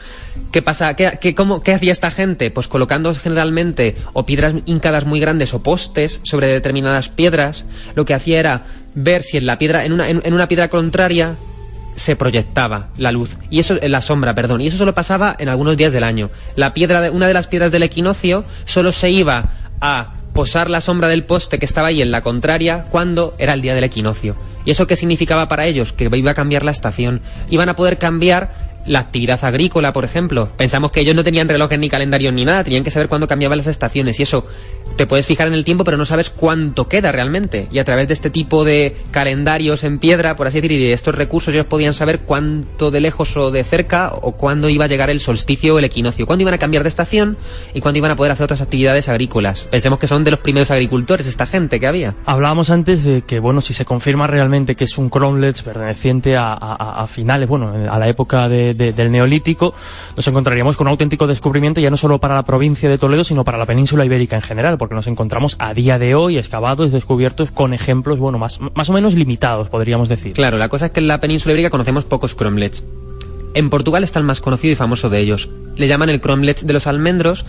[0.50, 0.94] ¿Qué pasa?
[0.94, 2.50] ¿Qué, qué, cómo, ¿Qué hacía esta gente?
[2.50, 7.64] Pues colocando generalmente o piedras hincadas muy grandes o postes sobre determinadas piedras,
[7.94, 8.64] lo que hacía era
[8.94, 11.36] ver si en la piedra, en una, piedra contraria
[11.94, 15.76] se proyectaba la luz y eso la sombra, perdón, y eso solo pasaba en algunos
[15.76, 16.30] días del año.
[16.56, 21.08] La piedra una de las piedras del equinoccio solo se iba a posar la sombra
[21.08, 24.36] del poste que estaba ahí en la contraria cuando era el día del equinoccio.
[24.64, 25.92] ¿Y eso qué significaba para ellos?
[25.92, 27.20] Que iba a cambiar la estación.
[27.50, 30.48] Iban a poder cambiar la actividad agrícola, por ejemplo.
[30.56, 33.58] Pensamos que ellos no tenían relojes ni calendarios ni nada, tenían que saber cuándo cambiaban
[33.58, 34.46] las estaciones y eso
[34.96, 37.68] te puedes fijar en el tiempo, pero no sabes cuánto queda realmente.
[37.70, 40.92] Y a través de este tipo de calendarios en piedra, por así decir, y de
[40.92, 44.88] estos recursos, ellos podían saber cuánto de lejos o de cerca o cuándo iba a
[44.88, 47.36] llegar el solsticio o el equinoccio, cuándo iban a cambiar de estación
[47.74, 49.68] y cuándo iban a poder hacer otras actividades agrícolas.
[49.70, 52.14] Pensemos que son de los primeros agricultores esta gente que había.
[52.26, 57.06] Hablábamos antes de que, bueno, si se confirma realmente que es un cromlech perteneciente a,
[57.08, 59.74] finales, bueno, a la época de, del Neolítico,
[60.16, 63.44] nos encontraríamos con un auténtico descubrimiento ya no solo para la provincia de Toledo, sino
[63.44, 67.52] para la península ibérica en general, porque nos encontramos a día de hoy excavados, descubiertos
[67.52, 70.32] con ejemplos, bueno, más, más o menos limitados, podríamos decir.
[70.32, 72.82] Claro, la cosa es que en la península ibérica conocemos pocos cromlechs.
[73.54, 75.48] En Portugal está el más conocido y famoso de ellos.
[75.76, 77.46] Le llaman el cromlech de los almendros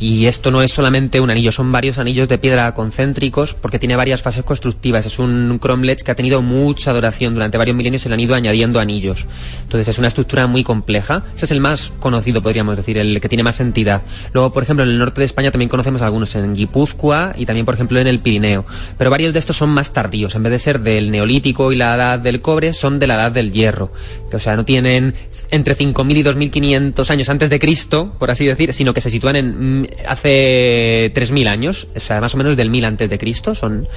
[0.00, 3.96] y esto no es solamente un anillo, son varios anillos de piedra concéntricos porque tiene
[3.96, 5.04] varias fases constructivas.
[5.04, 8.34] Es un cromlech que ha tenido mucha duración durante varios milenios se le han ido
[8.34, 9.26] añadiendo anillos.
[9.62, 11.24] Entonces es una estructura muy compleja.
[11.34, 14.02] Ese es el más conocido, podríamos decir, el que tiene más entidad.
[14.32, 17.66] Luego, por ejemplo, en el norte de España también conocemos algunos en Guipúzcoa y también,
[17.66, 18.64] por ejemplo, en el Pirineo.
[18.96, 20.34] Pero varios de estos son más tardíos.
[20.34, 23.32] En vez de ser del neolítico y la edad del cobre, son de la edad
[23.32, 23.92] del hierro.
[24.32, 25.14] O sea, no tienen
[25.50, 29.36] entre 5.000 y 2.500 años antes de Cristo, por así decir, sino que se sitúan
[29.36, 33.54] en mm, hace 3.000 años, o sea, más o menos del 1000 antes de Cristo.
[33.54, 33.88] Son...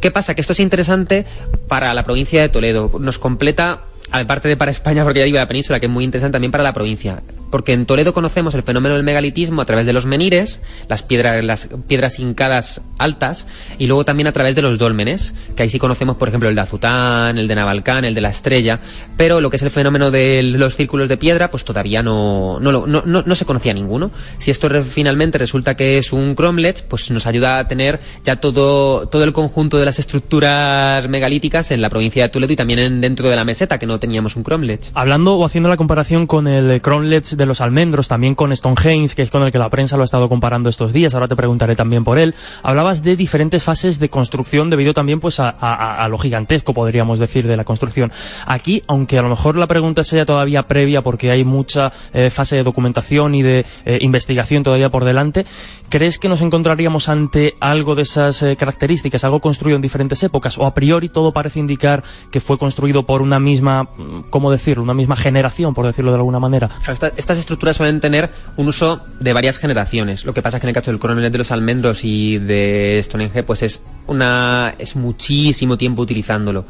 [0.00, 0.34] ¿Qué pasa?
[0.34, 1.26] Que esto es interesante
[1.68, 2.90] para la provincia de Toledo.
[3.00, 6.34] Nos completa aparte de para España, porque ya digo la península, que es muy interesante
[6.34, 7.22] también para la provincia.
[7.50, 11.44] Porque en Toledo conocemos el fenómeno del megalitismo a través de los menires, las piedras,
[11.44, 13.46] las piedras hincadas altas,
[13.78, 16.54] y luego también a través de los dólmenes, que ahí sí conocemos, por ejemplo, el
[16.54, 18.80] de Azután, el de Navalcán, el de la Estrella,
[19.16, 22.72] pero lo que es el fenómeno de los círculos de piedra, pues todavía no, no,
[22.72, 24.10] no, no, no se conocía ninguno.
[24.38, 28.36] Si esto re, finalmente resulta que es un cromlech, pues nos ayuda a tener ya
[28.36, 32.80] todo, todo el conjunto de las estructuras megalíticas en la provincia de Toledo y también
[32.80, 34.90] en, dentro de la meseta, que no teníamos un cromlech.
[34.94, 39.22] Hablando o haciendo la comparación con el cromlech de los almendros, también con Stonehenge, que
[39.22, 41.76] es con el que la prensa lo ha estado comparando estos días, ahora te preguntaré
[41.76, 46.08] también por él, hablabas de diferentes fases de construcción debido también pues a, a, a
[46.08, 48.12] lo gigantesco, podríamos decir, de la construcción.
[48.46, 52.56] Aquí, aunque a lo mejor la pregunta sea todavía previa porque hay mucha eh, fase
[52.56, 55.46] de documentación y de eh, investigación todavía por delante,
[55.88, 60.58] ¿crees que nos encontraríamos ante algo de esas eh, características, algo construido en diferentes épocas?
[60.58, 63.85] ¿O a priori todo parece indicar que fue construido por una misma,
[64.30, 66.70] ¿cómo decirlo?, una misma generación, por decirlo de alguna manera.
[66.88, 70.24] Esta, estas estructuras suelen tener un uso de varias generaciones.
[70.24, 73.00] Lo que pasa es que en el caso del coronel de los almendros y de
[73.02, 76.64] Stonehenge, pues es una es muchísimo tiempo utilizándolo.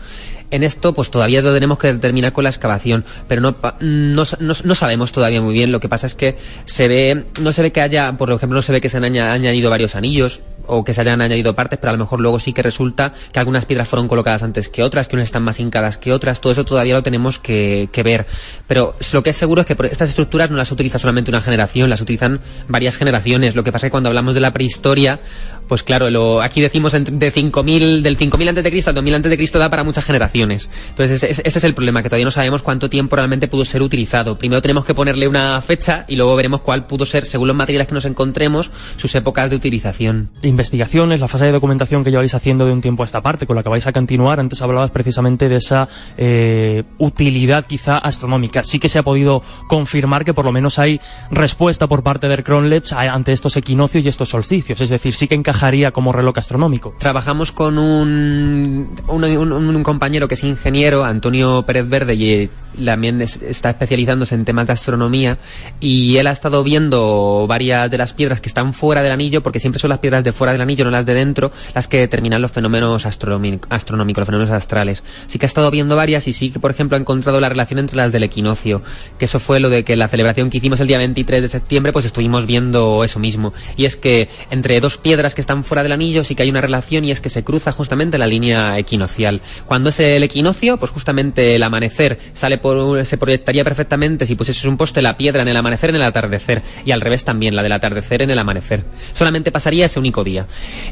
[0.50, 4.54] En esto, pues todavía lo tenemos que determinar con la excavación, pero no, no, no,
[4.62, 5.72] no, sabemos todavía muy bien.
[5.72, 8.62] Lo que pasa es que se ve, no se ve que haya, por ejemplo, no
[8.62, 11.90] se ve que se han añadido varios anillos o que se hayan añadido partes, pero
[11.90, 15.08] a lo mejor luego sí que resulta que algunas piedras fueron colocadas antes que otras,
[15.08, 16.40] que unas están más hincadas que otras.
[16.40, 18.26] Todo eso todavía lo tenemos que, ver.
[18.66, 21.90] Pero lo que es seguro es que estas estructuras no las utiliza solamente una generación,
[21.90, 23.56] las utilizan varias generaciones.
[23.56, 25.20] Lo que pasa es que cuando hablamos de la prehistoria,
[25.68, 29.30] pues claro, lo, aquí decimos de 5000, del 5000 antes de Cristo al 2000 antes
[29.30, 30.68] de Cristo da para muchas generaciones.
[30.90, 33.82] Entonces ese, ese, es el problema, que todavía no sabemos cuánto tiempo realmente pudo ser
[33.82, 34.38] utilizado.
[34.38, 37.88] Primero tenemos que ponerle una fecha y luego veremos cuál pudo ser, según los materiales
[37.88, 40.30] que nos encontremos, sus épocas de utilización.
[40.56, 43.56] Investigaciones, la fase de documentación que lleváis haciendo de un tiempo a esta parte, con
[43.56, 44.40] la que vais a continuar.
[44.40, 48.62] Antes hablabas precisamente de esa eh, utilidad quizá astronómica.
[48.62, 52.42] Sí que se ha podido confirmar que por lo menos hay respuesta por parte del
[52.44, 54.80] Cronlech ante estos equinoccios y estos solsticios.
[54.80, 56.94] Es decir, sí que encaja encajaría como reloj astronómico.
[56.98, 62.50] Trabajamos con un, un, compañero que es ingeniero, Antonio Pérez Verde, y
[62.84, 65.38] también es, está especializándose en temas de astronomía,
[65.80, 69.60] y él ha estado viendo varias de las piedras que están fuera del anillo, porque
[69.60, 72.42] siempre son las piedras de fuera del anillo, no las de dentro, las que determinan
[72.42, 75.02] los fenómenos astronómicos, los fenómenos astrales.
[75.26, 77.78] Sí que ha estado viendo varias y sí que, por ejemplo, ha encontrado la relación
[77.78, 78.82] entre las del equinoccio,
[79.18, 81.92] que eso fue lo de que la celebración que hicimos el día 23 de septiembre,
[81.92, 83.52] pues estuvimos viendo eso mismo.
[83.76, 86.60] Y es que entre dos piedras que están fuera del anillo sí que hay una
[86.60, 89.40] relación y es que se cruza justamente la línea equinocial.
[89.66, 92.65] Cuando es el equinoccio, pues justamente el amanecer sale por,
[93.04, 96.62] se proyectaría perfectamente si pusieses un poste la piedra en el amanecer en el atardecer
[96.84, 98.84] y al revés también la del atardecer en el amanecer.
[99.12, 100.46] Solamente pasaría ese único día.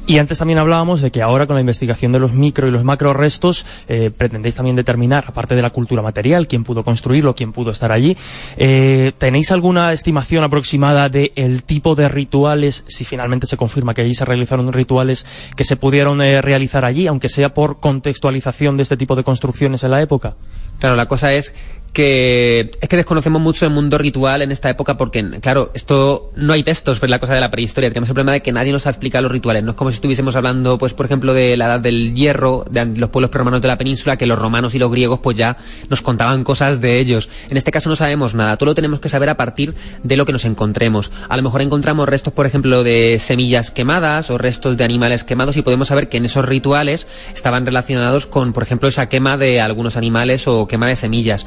[0.07, 2.85] Y antes también hablábamos de que ahora con la investigación de los micro y los
[2.85, 7.53] macro restos eh, pretendéis también determinar, aparte de la cultura material, quién pudo construirlo, quién
[7.53, 8.17] pudo estar allí.
[8.57, 14.03] Eh, ¿Tenéis alguna estimación aproximada del el tipo de rituales, si finalmente se confirma que
[14.03, 18.83] allí se realizaron rituales que se pudieron eh, realizar allí, aunque sea por contextualización de
[18.83, 20.37] este tipo de construcciones en la época?
[20.79, 21.55] Claro, la cosa es
[21.95, 26.53] que es que desconocemos mucho el mundo ritual en esta época porque, claro, esto no
[26.53, 27.89] hay textos, pues la cosa de la prehistoria.
[27.89, 29.63] Tenemos el problema de que nadie nos ha explicado los rituales.
[29.63, 32.85] No es como si estuviésemos hablando, pues, por ejemplo, de la edad del hierro, de
[32.85, 35.57] los pueblos prerromanos de la península, que los romanos y los griegos, pues ya
[35.89, 37.29] nos contaban cosas de ellos.
[37.49, 38.57] En este caso no sabemos nada.
[38.57, 41.13] Todo lo tenemos que saber a partir de lo que nos encontremos.
[41.29, 45.57] A lo mejor encontramos restos, por ejemplo, de semillas quemadas o restos de animales quemados
[45.57, 49.61] y podemos saber que en esos rituales estaban relacionados con, por ejemplo, esa quema de
[49.61, 51.47] algunos animales o quema de semillas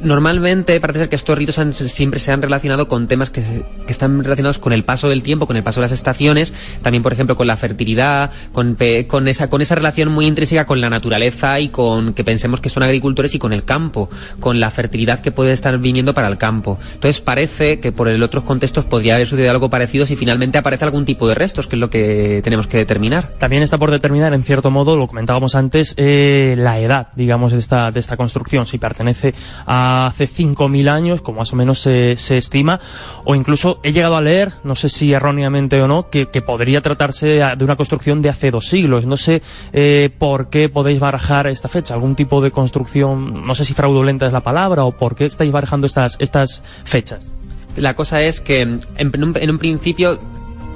[0.00, 3.42] normalmente parece ser que estos ritos siempre se han relacionado con temas que,
[3.88, 6.52] están relacionados con el paso del tiempo, con el paso de las estaciones,
[6.82, 8.76] también por ejemplo con la fertilidad, con,
[9.06, 12.68] con, esa, con esa relación muy intrínseca con la naturaleza y con que pensemos que
[12.68, 16.36] son agricultores y con el campo, con la fertilidad que puede estar viniendo para el
[16.36, 16.78] campo.
[16.94, 20.84] Entonces parece que por el otros contextos podría haber sucedido algo parecido si finalmente aparece
[20.84, 23.30] algún tipo de restos, que es lo que tenemos que determinar.
[23.38, 27.90] También está por determinar, en cierto modo, lo comentábamos antes, eh, la edad, digamos, esta,
[27.90, 29.34] de esta construcción, si pertenece
[29.66, 32.80] a hace 5.000 años, como más o menos se, se, estima,
[33.24, 36.80] o incluso he llegado a leer, no sé si erróneamente o no, que, que podría
[36.80, 39.06] tratarse de una construcción de hace dos siglos.
[39.06, 39.42] No sé
[39.72, 44.26] eh, por qué podéis barajar esta fecha, algún tipo de construcción, no sé si fraudulenta
[44.26, 47.34] es la palabra, o por qué estáis barajando estas, estas fechas.
[47.76, 48.80] La cosa es que en,
[49.22, 50.18] un principio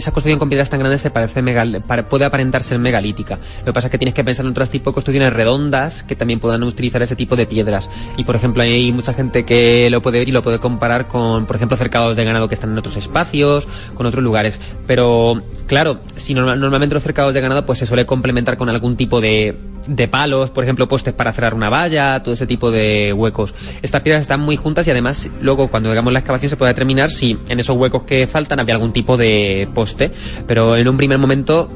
[0.01, 3.39] esa construcción con piedras tan grandes se parece megal puede aparentar ser megalítica.
[3.61, 6.17] Lo que pasa es que tienes que pensar en otros tipos de construcciones redondas que
[6.17, 7.89] también puedan utilizar ese tipo de piedras.
[8.17, 11.47] Y por ejemplo, hay mucha gente que lo puede ver y lo puede comparar con,
[11.47, 14.59] por ejemplo, cercados de ganado que están en otros espacios, con otros lugares.
[14.87, 19.21] Pero, claro, si normalmente los cercados de ganado pues se suele complementar con algún tipo
[19.21, 23.55] de, de palos, por ejemplo, postes para cerrar una valla, todo ese tipo de huecos.
[23.83, 27.11] Estas piedras están muy juntas y además luego cuando hagamos la excavación se puede determinar
[27.11, 30.11] si en esos huecos que faltan había algún tipo de poste.
[30.47, 31.71] Pero en un primer momento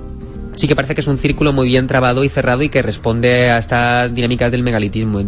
[0.55, 3.51] sí que parece que es un círculo muy bien trabado y cerrado y que responde
[3.51, 5.21] a estas dinámicas del megalitismo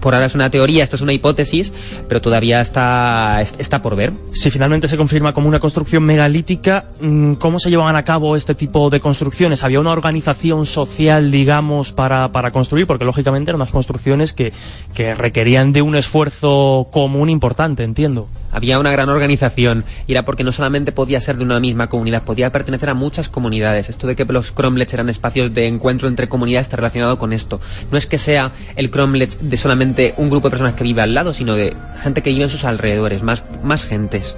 [0.00, 1.72] por ahora es una teoría, esto es una hipótesis,
[2.08, 4.12] pero todavía está, está por ver.
[4.32, 8.54] Si finalmente se confirma como una construcción megalítica, mm, ¿cómo se llevan a cabo este
[8.54, 9.64] tipo de construcciones?
[9.64, 12.86] ¿Había una organización social, digamos, para, para construir?
[12.86, 14.52] Porque lógicamente eran unas construcciones que,
[14.94, 18.28] que requerían de un esfuerzo común importante, entiendo.
[18.50, 22.24] Había una gran organización y era porque no solamente podía ser de una misma comunidad,
[22.24, 23.90] podía pertenecer a muchas comunidades.
[23.90, 27.60] Esto de que los cromlechs eran espacios de encuentro entre comunidades está relacionado con esto.
[27.90, 31.14] No es que sea el cromlech de solamente un grupo de personas que vive al
[31.14, 34.36] lado, sino de gente que vive en sus alrededores, más, más gentes.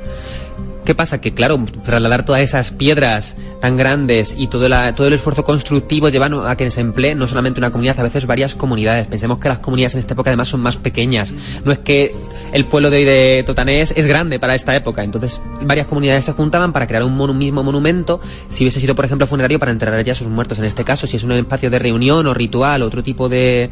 [0.84, 1.20] ¿Qué pasa?
[1.20, 6.34] Que claro, trasladar todas esas piedras tan grandes y todo, todo el esfuerzo constructivo llevan
[6.34, 9.06] a que se emplee no solamente una comunidad, a veces varias comunidades.
[9.06, 11.32] Pensemos que las comunidades en esta época además son más pequeñas.
[11.64, 12.12] No es que
[12.52, 15.04] el pueblo de, Totanés es grande para esta época.
[15.04, 18.20] Entonces, varias comunidades se juntaban para crear un mismo monumento.
[18.50, 20.58] Si hubiese sido, por ejemplo, funerario para enterrar ya a sus muertos.
[20.58, 23.70] En este caso, si es un espacio de reunión o ritual o otro tipo de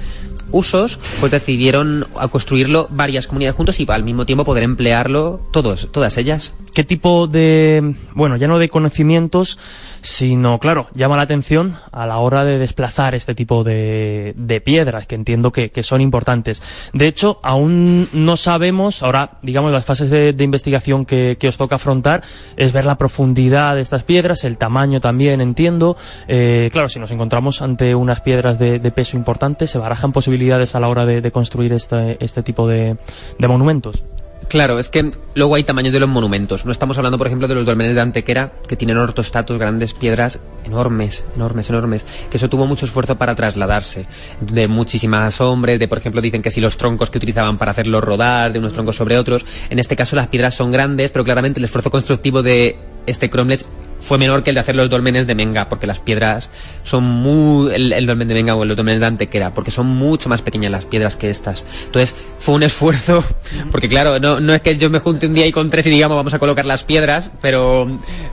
[0.53, 5.89] usos, pues decidieron a construirlo varias comunidades juntos y al mismo tiempo poder emplearlo todos,
[5.91, 6.53] todas ellas.
[6.73, 9.59] ¿Qué tipo de, bueno, ya no de conocimientos,
[10.03, 15.15] sino, claro, llama la atención a la hora de desplazar este tipo de, piedras, que
[15.15, 16.63] entiendo que, son importantes.
[16.93, 22.23] De hecho, aún no sabemos, ahora, digamos, las fases de, investigación que, os toca afrontar,
[22.57, 25.97] es ver la profundidad de estas piedras, el tamaño también, entiendo.
[26.29, 30.81] Eh, claro, si nos encontramos ante unas piedras de, peso importante, se barajan posibilidades a
[30.81, 32.97] la hora de, construir este, este tipo de
[33.39, 34.05] monumentos.
[34.51, 36.67] Claro, es que luego hay tamaños de los monumentos.
[36.67, 40.41] No estamos hablando, por ejemplo, de los dolmenes de Antequera, que tienen ortostatos, grandes piedras
[40.65, 44.07] enormes, enormes, enormes, que eso tuvo mucho esfuerzo para trasladarse.
[44.41, 48.03] De muchísimas hombres, de, por ejemplo, dicen que si los troncos que utilizaban para hacerlos
[48.03, 49.47] rodar, de unos troncos sobre otros.
[49.71, 52.77] En este caso las piedras son grandes, pero claramente el esfuerzo constructivo de
[53.07, 53.65] este Cromlech
[54.01, 56.51] fue menor que el de hacer los dolmenes de Menga, porque las piedras
[56.83, 57.73] son muy...
[57.75, 60.85] El, dolmen de Menga o los dolmenes de Antequera, porque son mucho más pequeñas las
[60.85, 61.63] piedras que estas.
[61.85, 63.23] Entonces, fue un esfuerzo,
[63.71, 65.91] porque claro, no, no es que yo me junte un día y con tres y
[65.91, 67.87] digamos vamos a colocar las piedras, pero,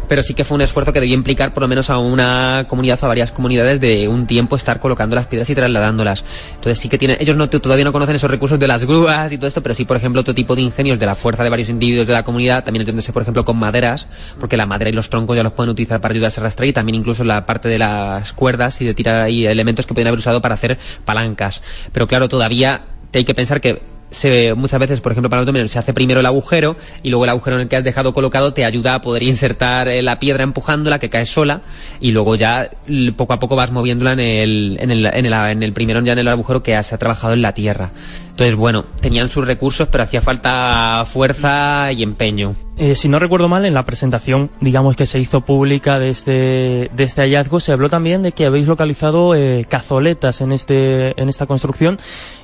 [0.08, 3.00] pero sí que fue un esfuerzo que debía implicar por lo menos a una comunidad
[3.02, 6.24] o a varias comunidades de un tiempo estar colocando las piedras y trasladándolas.
[6.56, 7.18] Entonces sí que tienen...
[7.20, 9.86] Ellos no, todavía no conocen esos recursos de las grúas y todo esto, pero sí,
[9.86, 12.64] por ejemplo, otro tipo de ingenios de la fuerza de varios individuos de la comunidad,
[12.64, 14.08] también entiéndose, por ejemplo, con maderas,
[14.40, 16.74] porque la madera y los troncos ya los pueden utilizar para ayudarse a arrastrar y
[16.74, 20.42] también incluso la parte de las cuerdas y de tirar elementos que pueden haber usado
[20.42, 21.62] para hacer palancas.
[21.92, 25.80] Pero claro, todavía hay que pensar que se, muchas veces, por ejemplo, para el se
[25.80, 28.64] hace primero el agujero y luego el agujero en el que has dejado colocado te
[28.64, 31.62] ayuda a poder insertar eh, la piedra empujándola que cae sola
[32.00, 32.70] y luego ya
[33.18, 36.14] poco a poco vas moviéndola en el, en el, en el, en el primero ya
[36.14, 37.92] en el agujero que se ha trabajado en la tierra.
[38.38, 42.56] Entonces, bueno, tenían sus recursos, pero hacía falta fuerza y empeño.
[42.78, 46.92] eh, si no recuerdo mal, en la presentación, digamos que se hizo pública de este,
[46.96, 51.30] de este hallazgo, se habló también de que habéis localizado eh, cazoletas en este, en
[51.30, 51.98] esta construcción.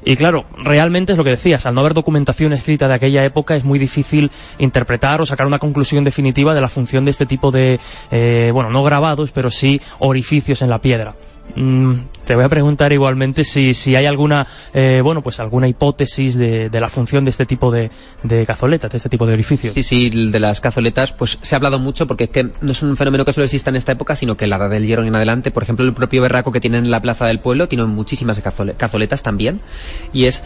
[0.04, 3.56] Y claro, realmente es lo que decías, al no haber documentación escrita de aquella época
[3.56, 7.52] es muy difícil interpretar o sacar una conclusión definitiva de la función de este tipo
[7.52, 7.80] de,
[8.10, 11.14] eh, bueno, no grabados, pero sí orificios en la piedra.
[11.56, 11.94] Mm,
[12.26, 16.70] te voy a preguntar igualmente si, si hay alguna, eh, bueno, pues alguna hipótesis de,
[16.72, 17.92] la función de este tipo de,
[18.24, 19.74] de cazoletas, de este tipo de orificios.
[19.76, 22.82] Sí, sí, de las cazoletas, pues se ha hablado mucho porque es que no es
[22.82, 25.16] un fenómeno que solo exista en esta época, sino que la edad del hierro en
[25.16, 28.42] adelante, por ejemplo, el propio berraco que tiene en la plaza del pueblo tiene muchísimas
[28.42, 29.60] cazole- cazoletas también.
[30.12, 30.44] Y es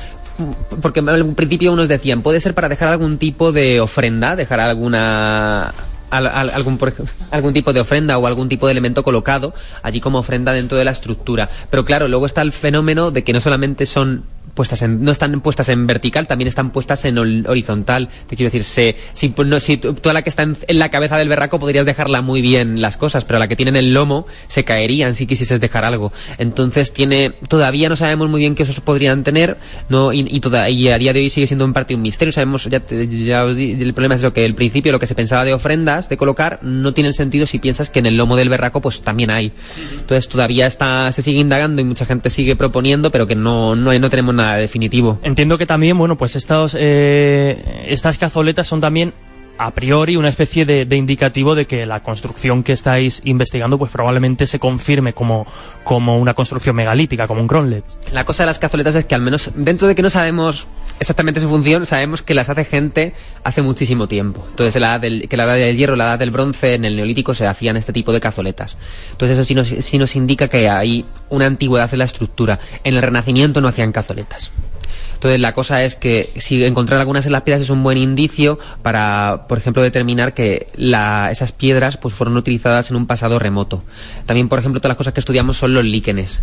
[0.81, 5.73] porque en principio unos decían, puede ser para dejar algún tipo de ofrenda, dejar alguna
[6.09, 6.93] al- al- algún, por
[7.31, 9.53] algún tipo de ofrenda o algún tipo de elemento colocado
[9.83, 11.49] allí como ofrenda dentro de la estructura.
[11.69, 14.23] Pero claro, luego está el fenómeno de que no solamente son
[14.57, 18.09] puestas en, no están puestas en vertical, también están puestas en horizontal.
[18.27, 20.89] Te quiero decir, se, si, no, si tú tú a la que está en, la
[20.89, 23.93] cabeza del berraco podrías dejarla muy bien las cosas, pero la que tiene en el
[23.93, 26.11] lomo se caerían si quisieses dejar algo.
[26.39, 29.57] Entonces tiene, todavía no sabemos muy bien qué usos podrían tener,
[29.89, 32.31] no, y, y, toda- y a día de hoy sigue siendo en parte un misterio.
[32.31, 35.07] Sabemos, ya, te- ya os di- el problema es eso, que el principio lo que
[35.07, 38.35] se pensaba de ofrendas, de colocar, no tiene sentido si piensas que en el lomo
[38.35, 39.51] del berraco pues también hay.
[39.91, 43.97] Entonces todavía está, se sigue indagando y mucha gente sigue proponiendo, pero que no, no,
[43.97, 45.19] no tenemos nada definitivo.
[45.23, 49.13] Entiendo que también, bueno, pues estos, eh, estas cazoletas son también
[49.57, 54.47] a priori una especie de, indicativo de que la construcción que estáis investigando pues probablemente
[54.47, 55.45] se confirme como,
[55.83, 57.83] como una construcción megalítica, como un cronlet.
[58.11, 60.67] La cosa de las cazoletas es que al menos dentro de que no sabemos
[60.99, 64.45] exactamente su función, sabemos que las hace gente hace muchísimo tiempo.
[64.49, 66.85] Entonces, en la edad del, que la edad del hierro, la edad del bronce, en
[66.85, 68.77] el neolítico se hacían este tipo de cazoletas.
[69.11, 72.59] Entonces, eso sí nos, sí nos indica que hay una antigüedad en la estructura.
[72.83, 74.51] En el Renacimiento no hacían cazoletas.
[75.17, 78.59] Entonces la cosa es que si encontrar algunas en las piedras es un buen indicio
[78.83, 83.83] para, por ejemplo, determinar que la- esas piedras pues fueron utilizadas en un pasado remoto.
[84.27, 86.41] También, por ejemplo, todas las cosas que estudiamos son los líquenes.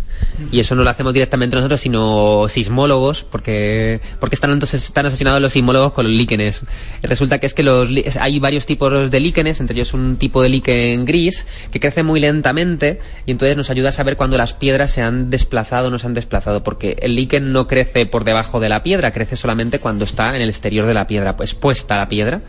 [0.51, 5.41] Y eso no lo hacemos directamente nosotros, sino sismólogos, porque, porque están, entonces, están asociados
[5.41, 6.61] los sismólogos con los líquenes.
[7.01, 10.49] Resulta que es que los, hay varios tipos de líquenes, entre ellos un tipo de
[10.49, 14.91] líquen gris, que crece muy lentamente y entonces nos ayuda a saber cuándo las piedras
[14.91, 18.59] se han desplazado o no se han desplazado, porque el líquen no crece por debajo
[18.59, 21.97] de la piedra, crece solamente cuando está en el exterior de la piedra, pues puesta
[21.97, 22.41] la piedra.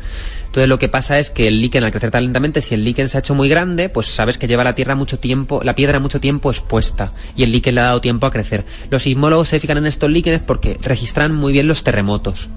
[0.46, 3.08] Entonces lo que pasa es que el líquen al crecer tan lentamente, si el líquen
[3.08, 5.98] se ha hecho muy grande, pues sabes que lleva la tierra mucho tiempo, la piedra
[5.98, 8.64] mucho tiempo expuesta y el líquen le ha dado tiempo a crecer.
[8.90, 12.48] Los sismólogos se fijan en estos líquenes porque registran muy bien los terremotos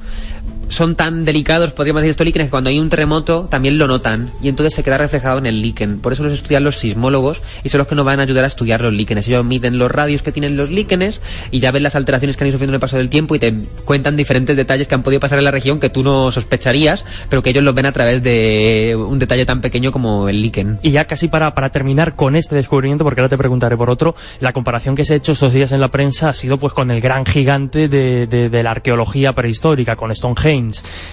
[0.69, 4.31] son tan delicados, podríamos decir estos líquenes, que cuando hay un terremoto también lo notan
[4.41, 5.99] y entonces se queda reflejado en el líquen.
[5.99, 8.47] Por eso los estudian los sismólogos y son los que nos van a ayudar a
[8.47, 9.27] estudiar los líquenes.
[9.27, 12.47] Ellos miden los radios que tienen los líquenes y ya ven las alteraciones que han
[12.47, 13.53] ido sufriendo en el paso del tiempo y te
[13.85, 17.41] cuentan diferentes detalles que han podido pasar en la región que tú no sospecharías, pero
[17.41, 20.79] que ellos los ven a través de un detalle tan pequeño como el líquen.
[20.83, 24.15] Y ya casi para, para terminar con este descubrimiento, porque ahora te preguntaré por otro,
[24.39, 26.91] la comparación que se ha hecho estos días en la prensa ha sido pues con
[26.91, 30.58] el gran gigante de, de- de la arqueología prehistórica, con Stonehenge.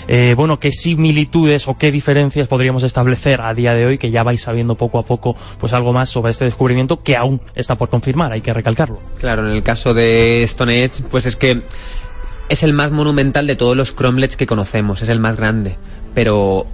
[0.08, 4.22] Eh, bueno, ¿qué similitudes o qué diferencias podríamos establecer a día de hoy, que ya
[4.22, 7.88] vais sabiendo poco a poco pues algo más sobre este descubrimiento que aún está por
[7.88, 9.00] confirmar, hay que recalcarlo?
[9.18, 11.62] Claro, en el caso de Stonehenge, pues es que
[12.48, 15.76] es el más monumental de todos los cromlechs que conocemos, es el más grande,
[16.14, 16.66] pero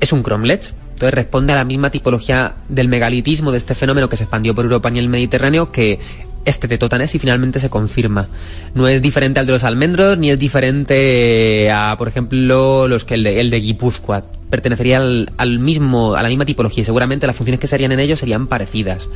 [0.00, 0.72] es un cromlech.
[0.98, 4.64] Entonces responde a la misma tipología del megalitismo, de este fenómeno que se expandió por
[4.64, 6.00] Europa y el Mediterráneo, que
[6.44, 8.28] este de Totanés y finalmente se confirma.
[8.74, 13.14] No es diferente al de los almendros, ni es diferente a, por ejemplo, los que
[13.14, 14.24] el de, el de Guipúzcoa.
[14.50, 17.92] Pertenecería al, al mismo, a la misma tipología y seguramente las funciones que se harían
[17.92, 19.06] en ellos serían parecidas.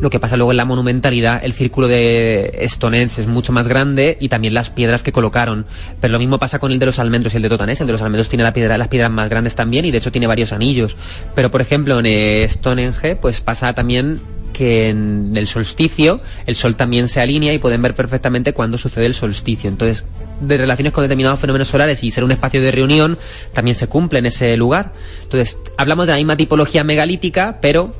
[0.00, 4.16] Lo que pasa luego en la monumentalidad, el círculo de Stonehenge es mucho más grande
[4.20, 5.66] y también las piedras que colocaron.
[6.00, 7.80] Pero lo mismo pasa con el de los almendros y el de Totanés.
[7.80, 10.12] El de los almendros tiene la piedra, las piedras más grandes también y de hecho
[10.12, 10.96] tiene varios anillos.
[11.34, 14.20] Pero por ejemplo en eh, Stonehenge pues pasa también
[14.56, 19.04] que en el solsticio el sol también se alinea y pueden ver perfectamente cuándo sucede
[19.04, 19.68] el solsticio.
[19.68, 20.04] Entonces,
[20.40, 23.18] de relaciones con determinados fenómenos solares y ser un espacio de reunión
[23.52, 24.94] también se cumple en ese lugar.
[25.24, 27.92] Entonces, hablamos de la misma tipología megalítica, pero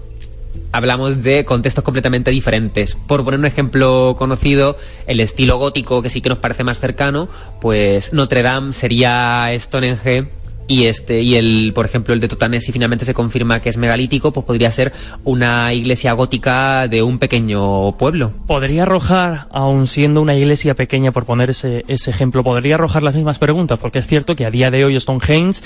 [0.72, 2.96] hablamos de contextos completamente diferentes.
[3.07, 7.28] Por poner un ejemplo conocido, el estilo gótico que sí que nos parece más cercano,
[7.61, 10.28] pues Notre Dame sería Stonehenge
[10.69, 13.77] y este y el por ejemplo el de Totanés si finalmente se confirma que es
[13.77, 14.93] megalítico pues podría ser
[15.25, 21.25] una iglesia gótica de un pequeño pueblo ¿Podría arrojar, aun siendo una iglesia pequeña, por
[21.25, 23.79] poner ese, ese ejemplo, podría arrojar las mismas preguntas?
[23.79, 25.61] Porque es cierto que a día de hoy Stonehenge,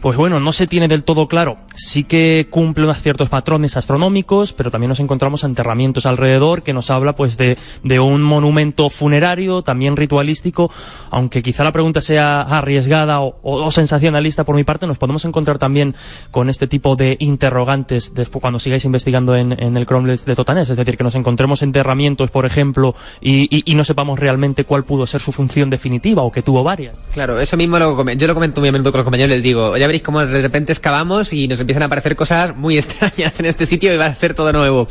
[0.00, 1.58] pues bueno, no se tiene del todo claro.
[1.74, 6.90] Sí que cumple unos ciertos patrones astronómicos, pero también nos encontramos enterramientos alrededor que nos
[6.90, 10.70] habla pues de, de un monumento funerario, también ritualístico,
[11.10, 15.94] aunque quizá la pregunta sea arriesgada o sensacionalista, por mi parte, nos podemos encontrar también
[16.30, 20.76] con este tipo de interrogantes después cuando sigáis investigando en, el Cromlech de Totanés, es
[20.76, 25.32] decir, que nos encontremos enterramientos, por ejemplo, y, no sepamos realmente cuál pudo ser su
[25.32, 26.98] función definitiva o que tuvo varias.
[27.12, 29.76] Claro, eso mismo lo yo lo comento muy a menudo con los compañeros, les digo,
[29.76, 33.46] ya veréis cómo de repente excavamos y nos empiezan a aparecer cosas muy extrañas en
[33.46, 34.88] este sitio y va a ser todo nuevo.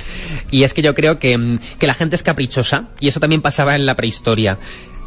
[0.51, 3.41] Y es que yo creo que, mm, que la gente es caprichosa y eso también
[3.41, 4.59] pasaba en la prehistoria.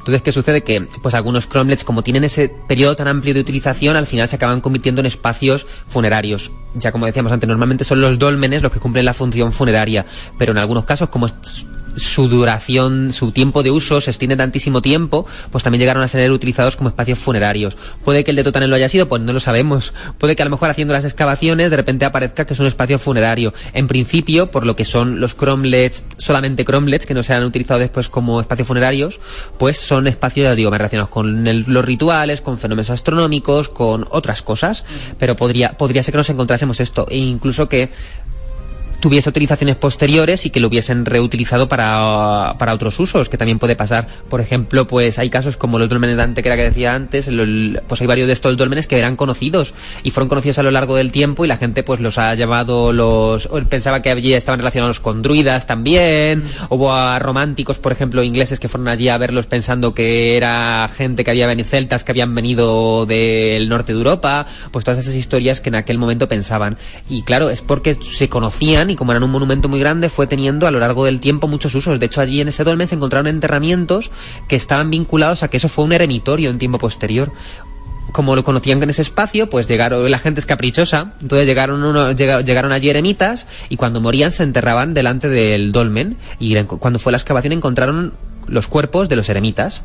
[0.08, 0.62] Entonces, ¿qué sucede?
[0.62, 4.36] Que pues algunos cromlechs, como tienen ese periodo tan amplio de utilización, al final se
[4.36, 6.50] acaban convirtiendo en espacios funerarios.
[6.72, 10.06] Ya como decíamos antes, normalmente son los dólmenes los que cumplen la función funeraria,
[10.38, 14.82] pero en algunos casos, como es su duración, su tiempo de uso se extiende tantísimo
[14.82, 17.76] tiempo, pues también llegaron a ser utilizados como espacios funerarios.
[18.04, 19.92] Puede que el de Totanel lo haya sido, pues no lo sabemos.
[20.18, 22.98] Puede que a lo mejor haciendo las excavaciones de repente aparezca que es un espacio
[22.98, 23.52] funerario.
[23.72, 27.80] En principio, por lo que son los cromlechs, solamente cromlechs, que no se han utilizado
[27.80, 29.20] después como espacios funerarios,
[29.58, 34.06] pues son espacios, ya digo, más relacionados con el- los rituales, con fenómenos astronómicos, con
[34.10, 34.84] otras cosas.
[35.18, 37.90] Pero podría, podría ser que nos encontrásemos esto, e incluso que
[39.00, 43.76] tuviese utilizaciones posteriores y que lo hubiesen reutilizado para, para otros usos, que también puede
[43.76, 44.08] pasar.
[44.28, 48.00] Por ejemplo, pues hay casos como los dólmenes de Antequera que decía antes, el- pues
[48.00, 49.72] hay varios de estos dólmenes que eran conocidos
[50.02, 52.92] y fueron conocidos a lo largo del tiempo y la gente pues los ha llevado
[52.92, 53.48] los...
[53.68, 58.68] pensaba que allí estaban relacionados con druidas también, hubo a románticos, por ejemplo, ingleses que
[58.68, 63.06] fueron allí a verlos pensando que era gente que había venido, celtas que habían venido
[63.06, 66.76] del norte de Europa, pues todas esas historias que en aquel momento pensaban.
[67.08, 70.66] Y claro, es porque se conocían y como eran un monumento muy grande, fue teniendo
[70.66, 72.00] a lo largo del tiempo muchos usos.
[72.00, 74.10] De hecho, allí en ese dolmen se encontraron enterramientos
[74.48, 77.32] que estaban vinculados a que eso fue un eremitorio en tiempo posterior.
[78.12, 82.72] Como lo conocían en ese espacio, pues llegaron, la gente es caprichosa, entonces llegaron llegaron
[82.72, 87.52] allí eremitas y cuando morían se enterraban delante del dolmen y cuando fue la excavación
[87.52, 88.14] encontraron
[88.46, 89.82] los cuerpos de los eremitas.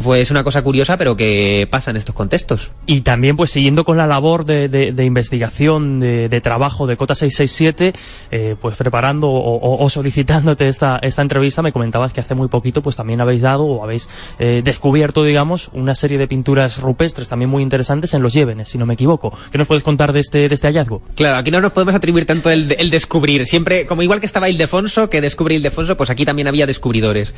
[0.00, 2.70] Fue es una cosa curiosa, pero que pasa en estos contextos.
[2.86, 6.96] Y también, pues siguiendo con la labor de, de- de investigación, de, de trabajo de
[6.96, 7.94] Cota 667,
[8.30, 12.48] eh, pues preparando o, o- o solicitándote esta, esta entrevista, me comentabas que hace muy
[12.48, 17.28] poquito pues también habéis dado o habéis eh, descubierto, digamos, una serie de pinturas rupestres
[17.28, 19.32] también muy interesantes en los Llévenes, si no me equivoco.
[19.52, 21.02] ¿Qué nos puedes contar de este, de este hallazgo?
[21.14, 23.46] Claro, aquí no nos podemos atribuir tanto el, el descubrir.
[23.46, 27.32] Siempre, como igual que estaba Ildefonso, que descubre Ildefonso, pues aquí también había descubridores.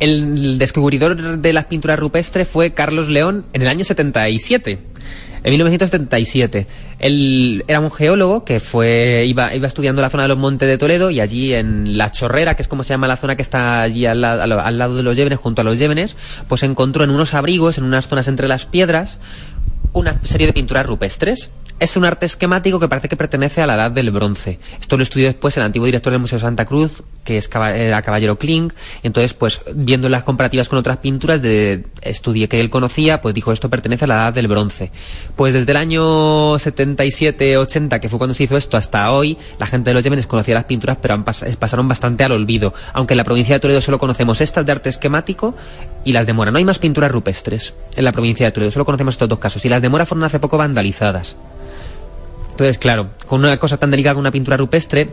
[0.00, 4.78] El descubridor de las pinturas rupestres fue Carlos León en el año 77.
[5.42, 6.66] En 1977.
[6.98, 10.76] Él era un geólogo que fue iba, iba estudiando la zona de los Montes de
[10.76, 13.80] Toledo y allí en La Chorrera, que es como se llama la zona que está
[13.80, 16.14] allí al- al lado de los Llévenes, junto a los Llévenes,
[16.48, 19.16] pues encontró en unos abrigos, en unas zonas entre las piedras,
[19.94, 21.50] una serie de pinturas rupestres.
[21.80, 24.58] Es un arte esquemático que parece que pertenece a la edad del bronce.
[24.80, 28.38] Esto lo estudió después el antiguo director del Museo Santa Cruz, que es era Caballero
[28.38, 28.68] Kling.
[29.02, 33.50] Entonces, pues, viendo las comparativas con otras pinturas de estudié que él conocía, pues dijo
[33.50, 34.92] esto pertenece a la edad del bronce.
[35.36, 39.90] Pues desde el año 77-80, que fue cuando se hizo esto, hasta hoy, la gente
[39.90, 42.74] de los Yemenes conocía las pinturas, pero han pas- pasaron bastante al olvido.
[42.92, 45.54] Aunque en la provincia de Toledo solo conocemos estas de arte esquemático
[46.04, 46.50] y las de Mora.
[46.50, 49.64] No hay más pinturas rupestres en la provincia de Toledo, solo conocemos estos dos casos.
[49.64, 51.36] Y las de Mora fueron hace poco vandalizadas.
[52.60, 55.08] Entonces, claro, con una cosa tan delicada como una pintura rupestre,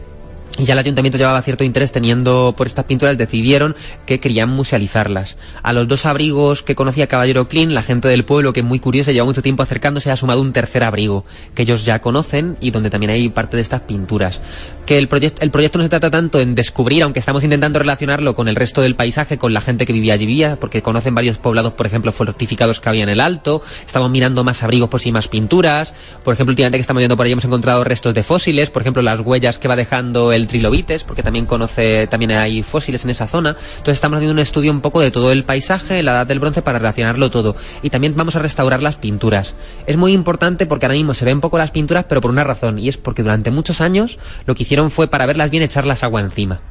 [0.58, 5.38] ya el ayuntamiento llevaba cierto interés teniendo por estas pinturas, decidieron que querían musealizarlas.
[5.64, 8.80] A los dos abrigos que conocía Caballero Clean, la gente del pueblo, que es muy
[8.80, 12.72] curiosa, lleva mucho tiempo acercándose, ha sumado un tercer abrigo, que ellos ya conocen y
[12.72, 14.42] donde también hay parte de estas pinturas.
[14.86, 18.36] Que el, proyecto el proyecto no se trata tanto en descubrir, aunque estamos intentando relacionarlo
[18.36, 21.38] con el resto del paisaje, con la gente que vivía allí, vivía, porque conocen varios
[21.38, 25.10] poblados, por ejemplo, fortificados que había en el Alto, estamos mirando más abrigos por si
[25.10, 25.94] hay más pinturas,
[26.24, 29.02] por ejemplo, últimamente que estamos yendo por ahí hemos encontrado restos de fósiles, por ejemplo,
[29.02, 33.28] las huellas que va dejando el trilobites, porque también conoce, también hay fósiles en esa
[33.28, 36.40] zona, entonces estamos haciendo un estudio un poco de todo el paisaje, la edad del
[36.40, 39.56] bronce, para relacionarlo todo, y también vamos a restaurar las pinturas.
[39.86, 42.80] Es muy importante porque ahora mismo se ven poco las pinturas, pero por una razón,
[42.80, 46.22] y es porque durante muchos años lo que hicieron fue para verlas bien echarlas agua
[46.22, 46.62] encima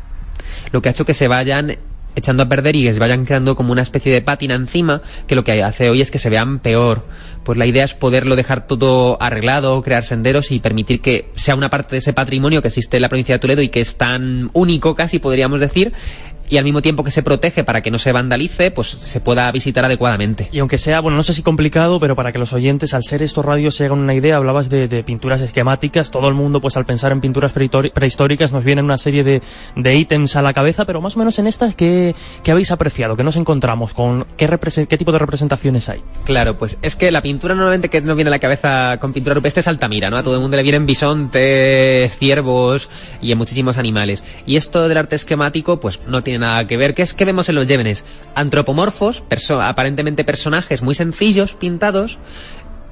[0.72, 1.78] lo que ha hecho que se vayan
[2.14, 5.34] echando a perder y que se vayan quedando como una especie de pátina encima, que
[5.34, 7.04] lo que hace hoy es que se vean peor.
[7.46, 11.70] Pues la idea es poderlo dejar todo arreglado, crear senderos y permitir que sea una
[11.70, 14.50] parte de ese patrimonio que existe en la provincia de Toledo y que es tan
[14.52, 15.92] único casi podríamos decir,
[16.48, 19.50] y al mismo tiempo que se protege para que no se vandalice, pues se pueda
[19.52, 20.48] visitar adecuadamente.
[20.52, 23.22] Y aunque sea, bueno, no sé si complicado, pero para que los oyentes, al ser
[23.22, 26.76] estos radios, se hagan una idea, hablabas de, de pinturas esquemáticas, todo el mundo, pues
[26.76, 29.42] al pensar en pinturas prehistóricas, nos vienen una serie de,
[29.74, 33.16] de ítems a la cabeza, pero más o menos en estas, ¿qué, qué habéis apreciado?
[33.16, 33.92] ¿Qué nos encontramos?
[33.92, 34.48] ¿Con qué,
[34.88, 36.02] qué tipo de representaciones hay?
[36.24, 39.34] Claro, pues es que la pintura normalmente que nos viene a la cabeza con pintura
[39.34, 40.16] rupestre es Altamira, ¿no?
[40.16, 42.88] A todo el mundo le vienen bisontes, ciervos
[43.20, 44.22] y muchísimos animales.
[44.46, 46.94] Y esto del arte esquemático, pues no tiene nada que ver.
[46.94, 48.04] ¿Qué es que vemos en los Llévenes?
[48.34, 49.22] Antropomorfos,
[49.60, 52.18] aparentemente personajes muy sencillos, pintados,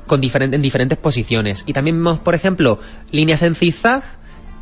[0.07, 1.65] con diferente, en diferentes posiciones.
[1.67, 2.79] Y también vemos, por ejemplo,
[3.11, 4.03] líneas en zigzag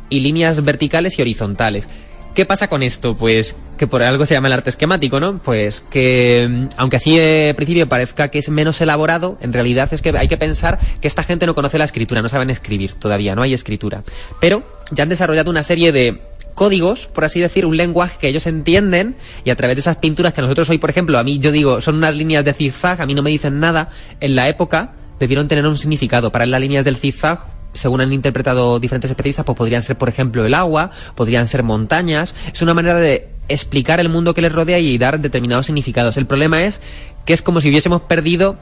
[0.09, 1.87] y líneas verticales y horizontales.
[2.33, 3.15] ¿Qué pasa con esto?
[3.15, 5.37] Pues que por algo se llama el arte esquemático, ¿no?
[5.37, 10.01] Pues que, mm, aunque así de principio parezca que es menos elaborado, en realidad es
[10.01, 13.35] que hay que pensar que esta gente no conoce la escritura, no saben escribir todavía,
[13.35, 14.03] no hay escritura.
[14.39, 16.21] Pero ya han desarrollado una serie de
[16.55, 20.33] códigos, por así decir, un lenguaje que ellos entienden y a través de esas pinturas
[20.33, 23.05] que nosotros hoy, por ejemplo, a mí yo digo, son unas líneas de zigzag, a
[23.05, 23.89] mí no me dicen nada,
[24.19, 26.31] en la época debieron tener un significado.
[26.31, 30.45] Para las líneas del zigzag según han interpretado diferentes especialistas, pues podrían ser, por ejemplo,
[30.45, 32.35] el agua, podrían ser montañas.
[32.53, 36.17] Es una manera de explicar el mundo que les rodea y dar determinados significados.
[36.17, 36.81] El problema es
[37.25, 38.57] que es como si hubiésemos perdido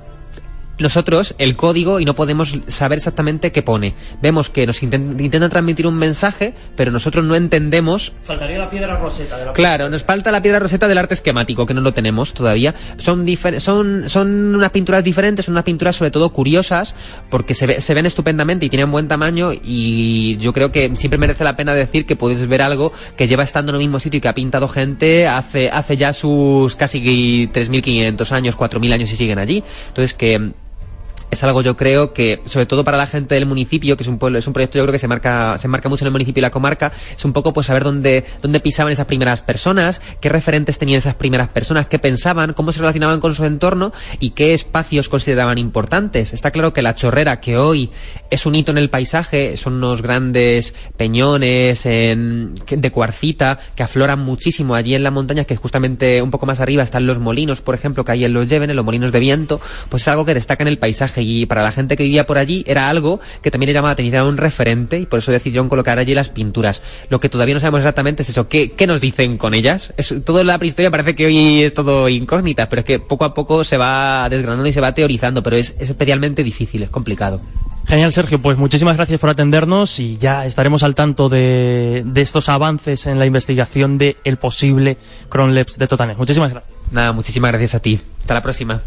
[0.82, 3.94] nosotros el código y no podemos saber exactamente qué pone.
[4.22, 8.98] Vemos que nos inten- intentan transmitir un mensaje, pero nosotros no entendemos Faltaría la piedra
[8.98, 11.94] roseta de la Claro, nos falta la piedra roseta del arte esquemático, que no lo
[11.94, 12.74] tenemos todavía.
[12.98, 13.26] Son,
[13.60, 16.96] son, son unas pinturas diferentes, son unas pinturas sobre todo curiosas,
[17.30, 21.18] porque se, ve- se ven estupendamente y tienen buen tamaño, y yo creo que siempre
[21.18, 24.18] merece la pena decir que puedes ver algo que lleva estando en el mismo sitio
[24.18, 27.02] y que ha pintado gente hace, hace ya sus casi
[27.54, 29.64] 3.500 años, 4.000 años y siguen allí.
[29.90, 30.52] Entonces que
[31.32, 34.20] es algo yo creo que sobre todo para la gente del municipio que es un
[34.20, 36.40] pueblo es un proyecto yo creo que se marca se marca mucho en el municipio
[36.40, 40.30] y la comarca es un poco pues saber dónde dónde pisaban esas primeras personas qué
[40.30, 44.54] referentes tenían esas primeras personas qué pensaban cómo se relacionaban con su entorno y qué
[44.54, 46.34] espacios consideraban importantes.
[46.34, 47.90] Está claro que la chorrera que hoy
[48.30, 54.76] es un hito en el paisaje son unos grandes peñones de cuarcita que afloran muchísimo
[54.76, 58.06] allí en la montaña que justamente un poco más arriba están los molinos por ejemplo
[58.06, 60.64] que hay en los Lleven en los molinos de viento pues es algo que destaca
[60.64, 63.68] en el paisaje y para la gente que vivía por allí era algo que también
[63.68, 66.82] le llamaba la atención era un referente y por eso decidieron colocar allí las pinturas
[67.10, 70.14] lo que todavía no sabemos exactamente es eso qué, qué nos dicen con ellas es,
[70.26, 73.64] todo la prehistoria parece que hoy es todo incógnita pero es que poco a poco
[73.64, 77.42] se va desgranando y se va teorizando pero es, es especialmente difícil es complicado
[77.88, 78.40] Genial, Sergio.
[78.40, 83.20] Pues muchísimas gracias por atendernos y ya estaremos al tanto de, de estos avances en
[83.20, 84.98] la investigación de el posible
[85.30, 86.18] Cronleps de Totanes.
[86.18, 86.74] Muchísimas gracias.
[86.92, 88.00] Nada, muchísimas gracias a ti.
[88.22, 88.84] Hasta la próxima.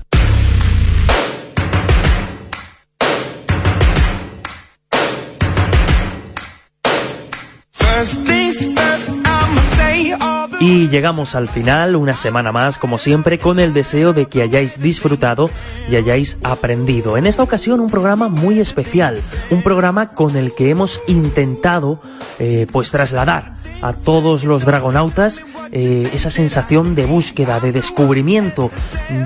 [10.61, 14.81] Y llegamos al final, una semana más, como siempre, con el deseo de que hayáis
[14.81, 15.51] disfrutado
[15.91, 17.19] y hayáis aprendido.
[17.19, 19.21] En esta ocasión, un programa muy especial,
[19.51, 22.01] un programa con el que hemos intentado,
[22.39, 28.71] eh, pues, trasladar a todos los dragonautas eh, esa sensación de búsqueda, de descubrimiento,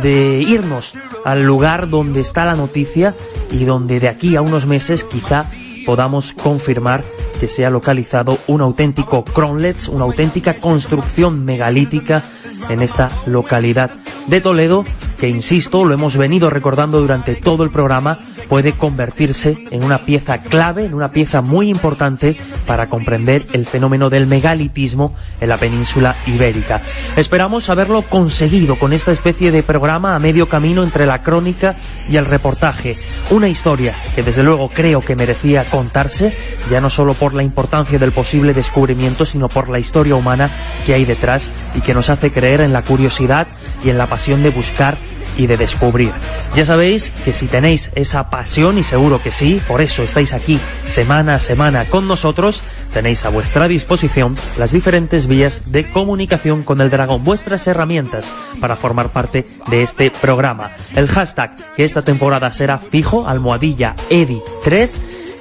[0.03, 0.95] de irnos
[1.25, 3.15] al lugar donde está la noticia
[3.53, 5.47] y donde de aquí a unos meses quizá
[5.89, 7.03] podamos confirmar
[7.41, 12.25] que se ha localizado un auténtico Cronlets, una auténtica construcción megalítica
[12.69, 13.91] en esta localidad
[14.27, 14.85] de Toledo,
[15.19, 18.19] que insisto, lo hemos venido recordando durante todo el programa,
[18.49, 22.37] puede convertirse en una pieza clave, en una pieza muy importante
[22.67, 26.83] para comprender el fenómeno del megalitismo en la península ibérica.
[27.17, 31.77] Esperamos haberlo conseguido con esta especie de programa a medio camino entre la crónica
[32.09, 32.99] y el reportaje.
[33.31, 36.35] Una historia que desde luego creo que merecía contarse,
[36.69, 40.51] ya no solo por la importancia del posible descubrimiento, sino por la historia humana
[40.85, 43.47] que hay detrás y que nos hace creer en la curiosidad
[43.85, 44.97] y en la pasión de buscar
[45.37, 46.11] y de descubrir.
[46.57, 50.59] Ya sabéis que si tenéis esa pasión, y seguro que sí, por eso estáis aquí
[50.89, 52.63] semana a semana con nosotros,
[52.93, 58.75] tenéis a vuestra disposición las diferentes vías de comunicación con el dragón, vuestras herramientas para
[58.75, 60.73] formar parte de este programa.
[60.97, 64.99] El hashtag que esta temporada será fijo, almohadilla EDI3,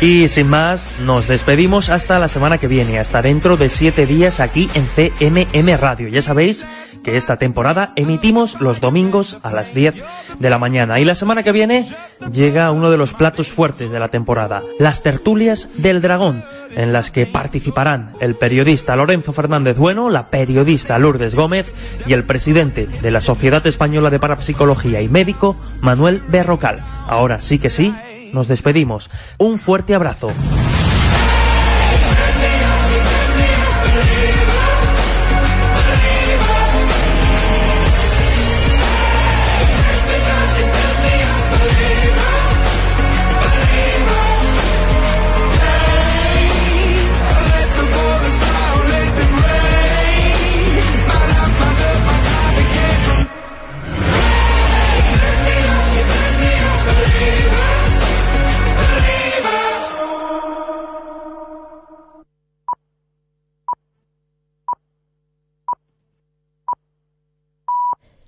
[0.00, 4.40] Y sin más, nos despedimos hasta la semana que viene, hasta dentro de siete días
[4.40, 6.08] aquí en CMM Radio.
[6.08, 6.66] Ya sabéis
[7.02, 10.02] que esta temporada emitimos los domingos a las 10
[10.38, 10.98] de la mañana.
[10.98, 11.86] Y la semana que viene
[12.32, 16.44] llega uno de los platos fuertes de la temporada, las tertulias del dragón.
[16.74, 21.72] En las que participarán el periodista Lorenzo Fernández Bueno, la periodista Lourdes Gómez
[22.06, 26.80] y el presidente de la Sociedad Española de Parapsicología y Médico, Manuel Berrocal.
[27.06, 27.94] Ahora sí que sí,
[28.32, 29.10] nos despedimos.
[29.38, 30.30] Un fuerte abrazo.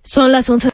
[0.08, 0.66] Son las 11.